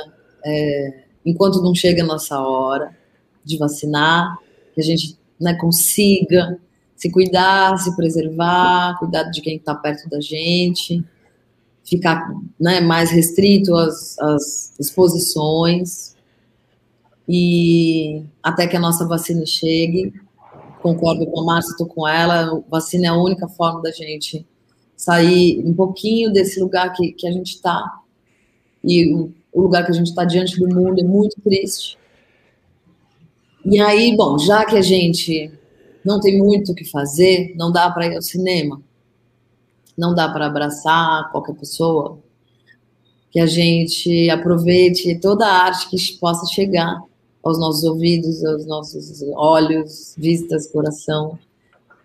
[0.44, 2.96] é, enquanto não chega a nossa hora
[3.44, 4.38] de vacinar,
[4.74, 6.56] que a gente né, consiga
[6.94, 11.02] se cuidar, se preservar, cuidar de quem está perto da gente,
[11.84, 16.09] ficar né, mais restrito às, às exposições,
[17.32, 20.12] e até que a nossa vacina chegue,
[20.82, 24.44] concordo com a Márcia, estou com ela, vacina é a única forma da gente
[24.96, 28.00] sair um pouquinho desse lugar que, que a gente está.
[28.82, 31.96] E o, o, lugar que a gente está diante do mundo é muito triste.
[33.64, 35.52] E aí, bom, já que a gente
[36.04, 38.82] não tem muito o que fazer, não dá para ir ao cinema,
[39.96, 42.18] não dá para abraçar qualquer pessoa,
[43.30, 47.08] que a gente aproveite toda a arte que possa chegar
[47.42, 51.38] aos nossos ouvidos, aos nossos olhos, vistas, coração.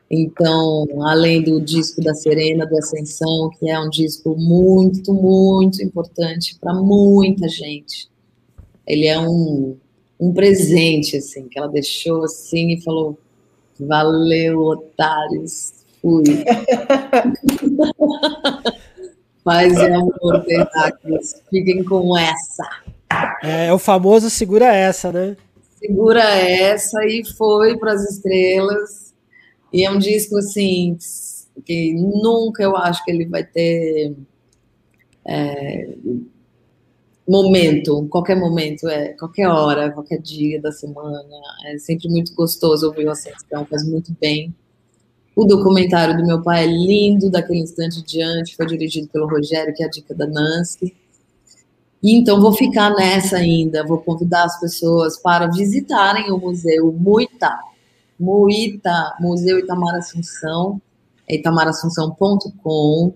[0.09, 6.57] Então, além do disco da Serena, do Ascensão, que é um disco muito, muito importante
[6.59, 8.07] para muita gente.
[8.85, 9.75] Ele é um,
[10.19, 13.17] um presente, assim, que ela deixou assim e falou:
[13.79, 16.23] valeu, otários, fui.
[19.43, 22.63] Paz e amor, tentáculos, fiquem com essa.
[23.43, 25.37] É, o famoso segura essa, né?
[25.79, 29.13] Segura essa e foi para as estrelas.
[29.71, 30.97] E é um disco assim
[31.65, 34.15] que nunca eu acho que ele vai ter
[35.25, 35.89] é,
[37.27, 41.23] momento, qualquer momento, é, qualquer hora, qualquer dia da semana.
[41.65, 44.53] É sempre muito gostoso ouvir o Ascensão, faz muito bem.
[45.35, 49.83] O documentário do meu pai é lindo, daquele instante diante, foi dirigido pelo Rogério, que
[49.83, 50.95] é a dica da Nancy.
[52.03, 57.59] E então vou ficar nessa ainda, vou convidar as pessoas para visitarem o museu Muita,
[58.19, 60.81] Muita, Museu Itamar Assunção,
[61.27, 63.13] é itamarassunção.com.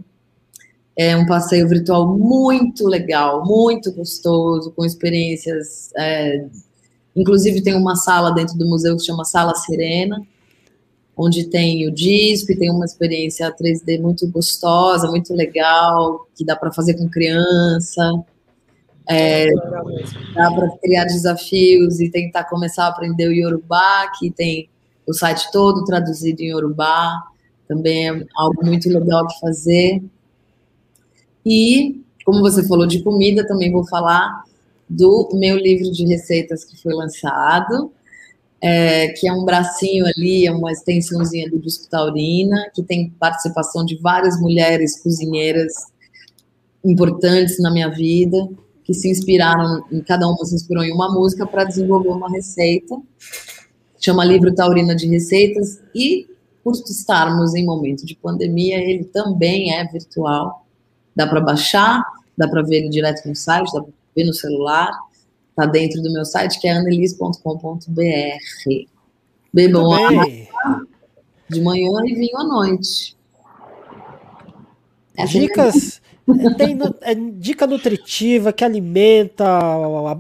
[0.96, 5.92] É um passeio virtual muito legal, muito gostoso, com experiências.
[5.96, 6.46] É,
[7.16, 10.22] inclusive, tem uma sala dentro do museu que chama Sala Serena,
[11.16, 16.72] onde tem o DISP, tem uma experiência 3D muito gostosa, muito legal, que dá para
[16.72, 18.12] fazer com criança.
[19.10, 19.48] É,
[20.36, 24.70] dá para criar desafios e tentar começar a aprender o Yorubá, que tem
[25.08, 27.24] o site todo traduzido em Yorubá,
[27.68, 30.04] também é algo muito legal de fazer.
[31.44, 34.44] E, como você falou de comida, também vou falar
[34.88, 37.92] do meu livro de receitas que foi lançado,
[38.62, 43.84] é, que é um bracinho ali, é uma extensãozinha do Disco Taurina, que tem participação
[43.86, 45.74] de várias mulheres cozinheiras
[46.84, 48.48] importantes na minha vida,
[48.90, 53.00] que se inspiraram, em cada uma se inspirou em uma música para desenvolver uma receita.
[54.00, 56.28] Chama Livro Taurina de Receitas e
[56.64, 60.66] por estarmos em momento de pandemia, ele também é virtual.
[61.16, 62.04] Dá para baixar,
[62.36, 64.90] dá para ver ele direto no site, dá para ver no celular.
[65.52, 67.94] Está dentro do meu site, que é anelis.com.br.
[69.54, 70.26] Bebam água
[71.48, 73.16] de manhã e vinho à noite.
[75.16, 76.02] Essa é Dicas.
[76.38, 79.46] É tem é, dica nutritiva que alimenta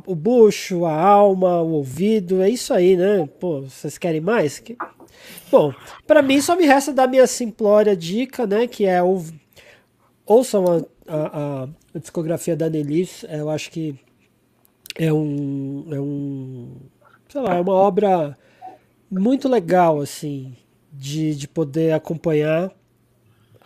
[0.08, 2.42] o bucho, a alma, o ouvido.
[2.42, 3.28] É isso aí, né?
[3.40, 4.62] Pô, vocês querem mais?
[5.52, 5.74] Bom,
[6.08, 8.68] para mim só me resta dar minha simplória dica, né?
[8.68, 9.24] Que é o,
[10.26, 10.66] ouçam
[11.08, 13.26] a, a, a discografia da Nelis.
[13.30, 13.96] Eu acho que
[14.96, 16.76] é um, é um,
[17.28, 18.38] sei lá, é uma obra
[19.10, 20.56] muito legal, assim,
[20.92, 22.72] de, de poder acompanhar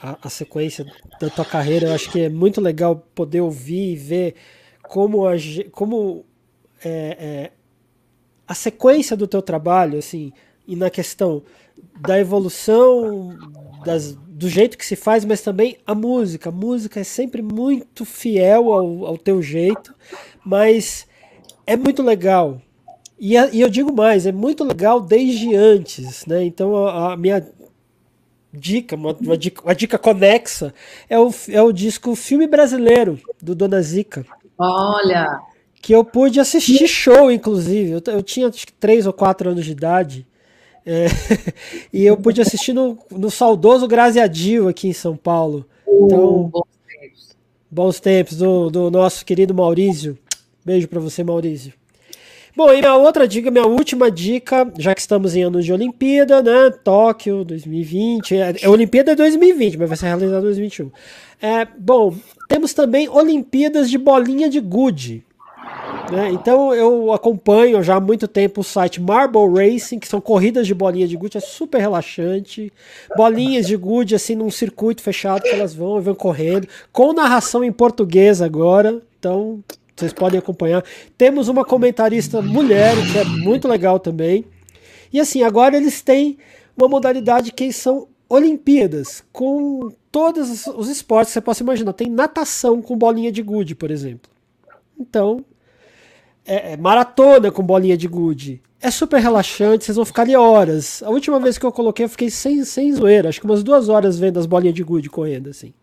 [0.03, 0.85] a, a sequência
[1.19, 1.87] da tua carreira.
[1.87, 4.35] Eu acho que é muito legal poder ouvir e ver
[4.81, 5.33] como a,
[5.71, 6.25] como
[6.83, 7.51] é, é,
[8.45, 10.33] a sequência do teu trabalho, assim,
[10.67, 11.41] e na questão
[12.01, 13.37] da evolução
[13.85, 16.49] das, do jeito que se faz, mas também a música.
[16.49, 19.95] A música é sempre muito fiel ao, ao teu jeito,
[20.45, 21.07] mas
[21.65, 22.61] é muito legal.
[23.17, 26.43] E, a, e, eu digo mais, é muito legal desde antes, né?
[26.43, 27.41] Então a, a minha
[28.53, 30.73] dica, uma, uma, dica, uma dica conexa
[31.09, 34.25] é o, é o disco Filme Brasileiro, do Dona Zica.
[34.57, 35.41] Olha!
[35.81, 37.91] Que eu pude assistir show, inclusive.
[37.91, 40.27] Eu, eu tinha acho que 3 ou 4 anos de idade.
[40.85, 41.07] É,
[41.91, 45.65] e eu pude assistir no, no saudoso Graziadio aqui em São Paulo.
[45.87, 47.35] Então, bons tempos,
[47.69, 50.17] bons tempos do, do nosso querido Maurício.
[50.63, 51.73] Beijo para você, Maurício.
[52.55, 56.43] Bom, e minha outra dica, minha última dica, já que estamos em anos de Olimpíada,
[56.43, 56.69] né?
[56.83, 58.35] Tóquio 2020.
[58.35, 60.91] É, é Olimpíada 2020, mas vai ser realizada em 2021.
[61.41, 62.15] É, bom,
[62.47, 65.25] temos também Olimpíadas de bolinha de gude.
[66.11, 66.29] Né?
[66.31, 70.75] Então eu acompanho já há muito tempo o site Marble Racing, que são corridas de
[70.75, 72.71] bolinha de gude, é super relaxante.
[73.17, 77.63] Bolinhas de gude assim num circuito fechado que elas vão e vão correndo, com narração
[77.63, 79.01] em português agora.
[79.17, 79.63] Então
[79.95, 80.83] vocês podem acompanhar.
[81.17, 84.45] Temos uma comentarista mulher, que é muito legal também.
[85.11, 86.37] E assim, agora eles têm
[86.75, 91.93] uma modalidade que são Olimpíadas, com todos os esportes que você possa imaginar.
[91.93, 94.31] Tem natação com bolinha de gude, por exemplo.
[94.97, 95.45] Então,
[96.45, 98.59] é, é maratona com bolinha de gude.
[98.81, 101.03] É super relaxante, vocês vão ficar ali horas.
[101.03, 103.87] A última vez que eu coloquei, eu fiquei sem, sem zoeira, acho que umas duas
[103.87, 105.73] horas vendo as bolinhas de gude correndo, assim.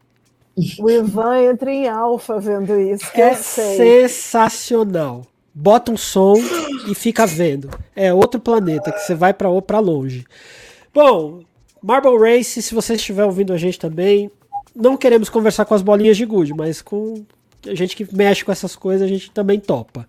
[0.79, 3.05] O Ivan entra em alfa vendo isso.
[3.21, 5.27] é sensacional.
[5.55, 6.35] Bota um som
[6.89, 7.71] e fica vendo.
[7.95, 10.25] É outro planeta que você vai para longe.
[10.95, 11.43] Bom,
[11.83, 14.31] Marble Race, se você estiver ouvindo a gente também,
[14.75, 17.25] não queremos conversar com as bolinhas de gude, mas com
[17.67, 20.07] a gente que mexe com essas coisas, a gente também topa.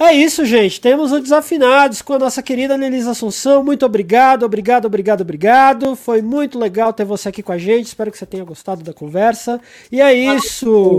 [0.00, 0.80] É isso, gente.
[0.80, 3.64] Temos o Desafinados com a nossa querida Nelisa Assunção.
[3.64, 5.96] Muito obrigado, obrigado, obrigado, obrigado.
[5.96, 7.86] Foi muito legal ter você aqui com a gente.
[7.86, 9.60] Espero que você tenha gostado da conversa.
[9.90, 10.98] E é isso.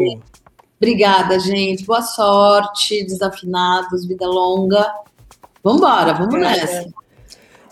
[0.78, 1.86] Obrigada, gente.
[1.86, 4.94] Boa sorte, Desafinados, vida longa.
[5.64, 6.90] Vambora, vamos nessa.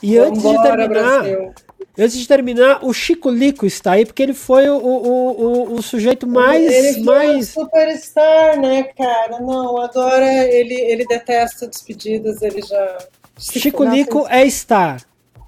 [0.01, 1.53] E antes de terminar, Brasil.
[1.97, 5.81] Antes de terminar, o Chico Lico está aí, porque ele foi o, o, o, o
[5.81, 6.71] sujeito mais.
[6.71, 7.37] Ele foi mais...
[7.37, 9.39] um superstar, né, cara?
[9.39, 12.97] Não, agora ele, ele detesta despedidas, ele já.
[13.37, 15.01] Chico Lico é star.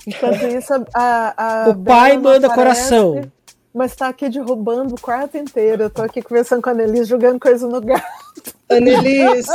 [0.07, 3.31] Enquanto isso, a, a o pai manda aparece, coração.
[3.73, 5.83] Mas está aqui derrubando o quarto inteiro.
[5.83, 8.03] Eu tô aqui conversando com a Annelise, jogando coisa no gato.
[8.69, 9.47] Anelis,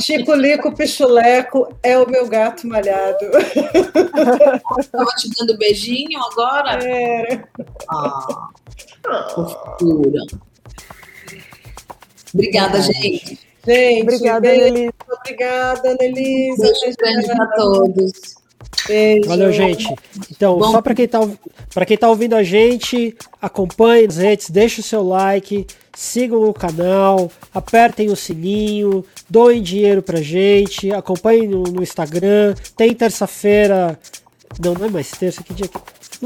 [0.00, 3.26] Chico Lico Pichuleco é o meu gato malhado.
[4.92, 6.82] Tava te dando beijinho agora?
[6.82, 7.48] Era.
[7.90, 8.48] Ah,
[9.34, 10.20] fofura.
[12.32, 13.38] Obrigada, gente.
[13.66, 14.94] Gente, Obrigada, beijo, Annelise.
[15.10, 16.60] Obrigada, Annelise.
[16.60, 18.39] Beijo grande para todos.
[18.86, 19.28] Beijo.
[19.28, 19.86] Valeu, gente.
[20.30, 20.70] Então, Bom.
[20.72, 21.20] só para quem, tá,
[21.86, 27.30] quem tá ouvindo a gente, acompanhe nas redes, deixe o seu like, sigam o canal,
[27.54, 32.54] apertem o sininho, doem dinheiro pra gente, acompanhem no, no Instagram.
[32.76, 33.98] Tem terça-feira.
[34.58, 35.78] Não, não é mais terça, que dia que.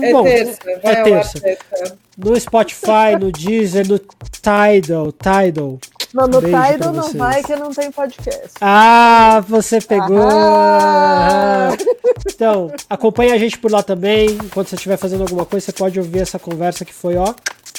[0.04, 1.40] É Bom, terça, é ar terça.
[1.40, 2.03] terça.
[2.16, 5.78] No Spotify, no Deezer, no Tidal, Tidal.
[6.12, 8.50] Não, no Tidal não vai que não tem podcast.
[8.60, 10.22] Ah, você pegou!
[10.22, 11.70] Ah!
[12.26, 14.30] Então, acompanhe a gente por lá também.
[14.30, 17.32] Enquanto você estiver fazendo alguma coisa, você pode ouvir essa conversa que foi, ó,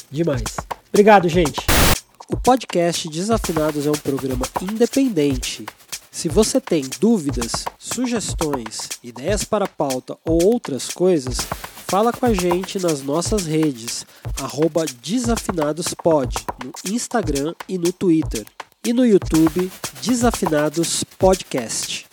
[0.10, 0.44] demais.
[0.90, 1.60] Obrigado, gente.
[2.30, 5.66] O podcast Desafinados é um programa independente.
[6.10, 11.38] Se você tem dúvidas, sugestões, ideias para pauta ou outras coisas,
[11.88, 14.06] Fala com a gente nas nossas redes,
[14.86, 18.44] DesafinadosPod, no Instagram e no Twitter.
[18.84, 19.72] E no YouTube,
[20.02, 22.08] Desafinados Podcast.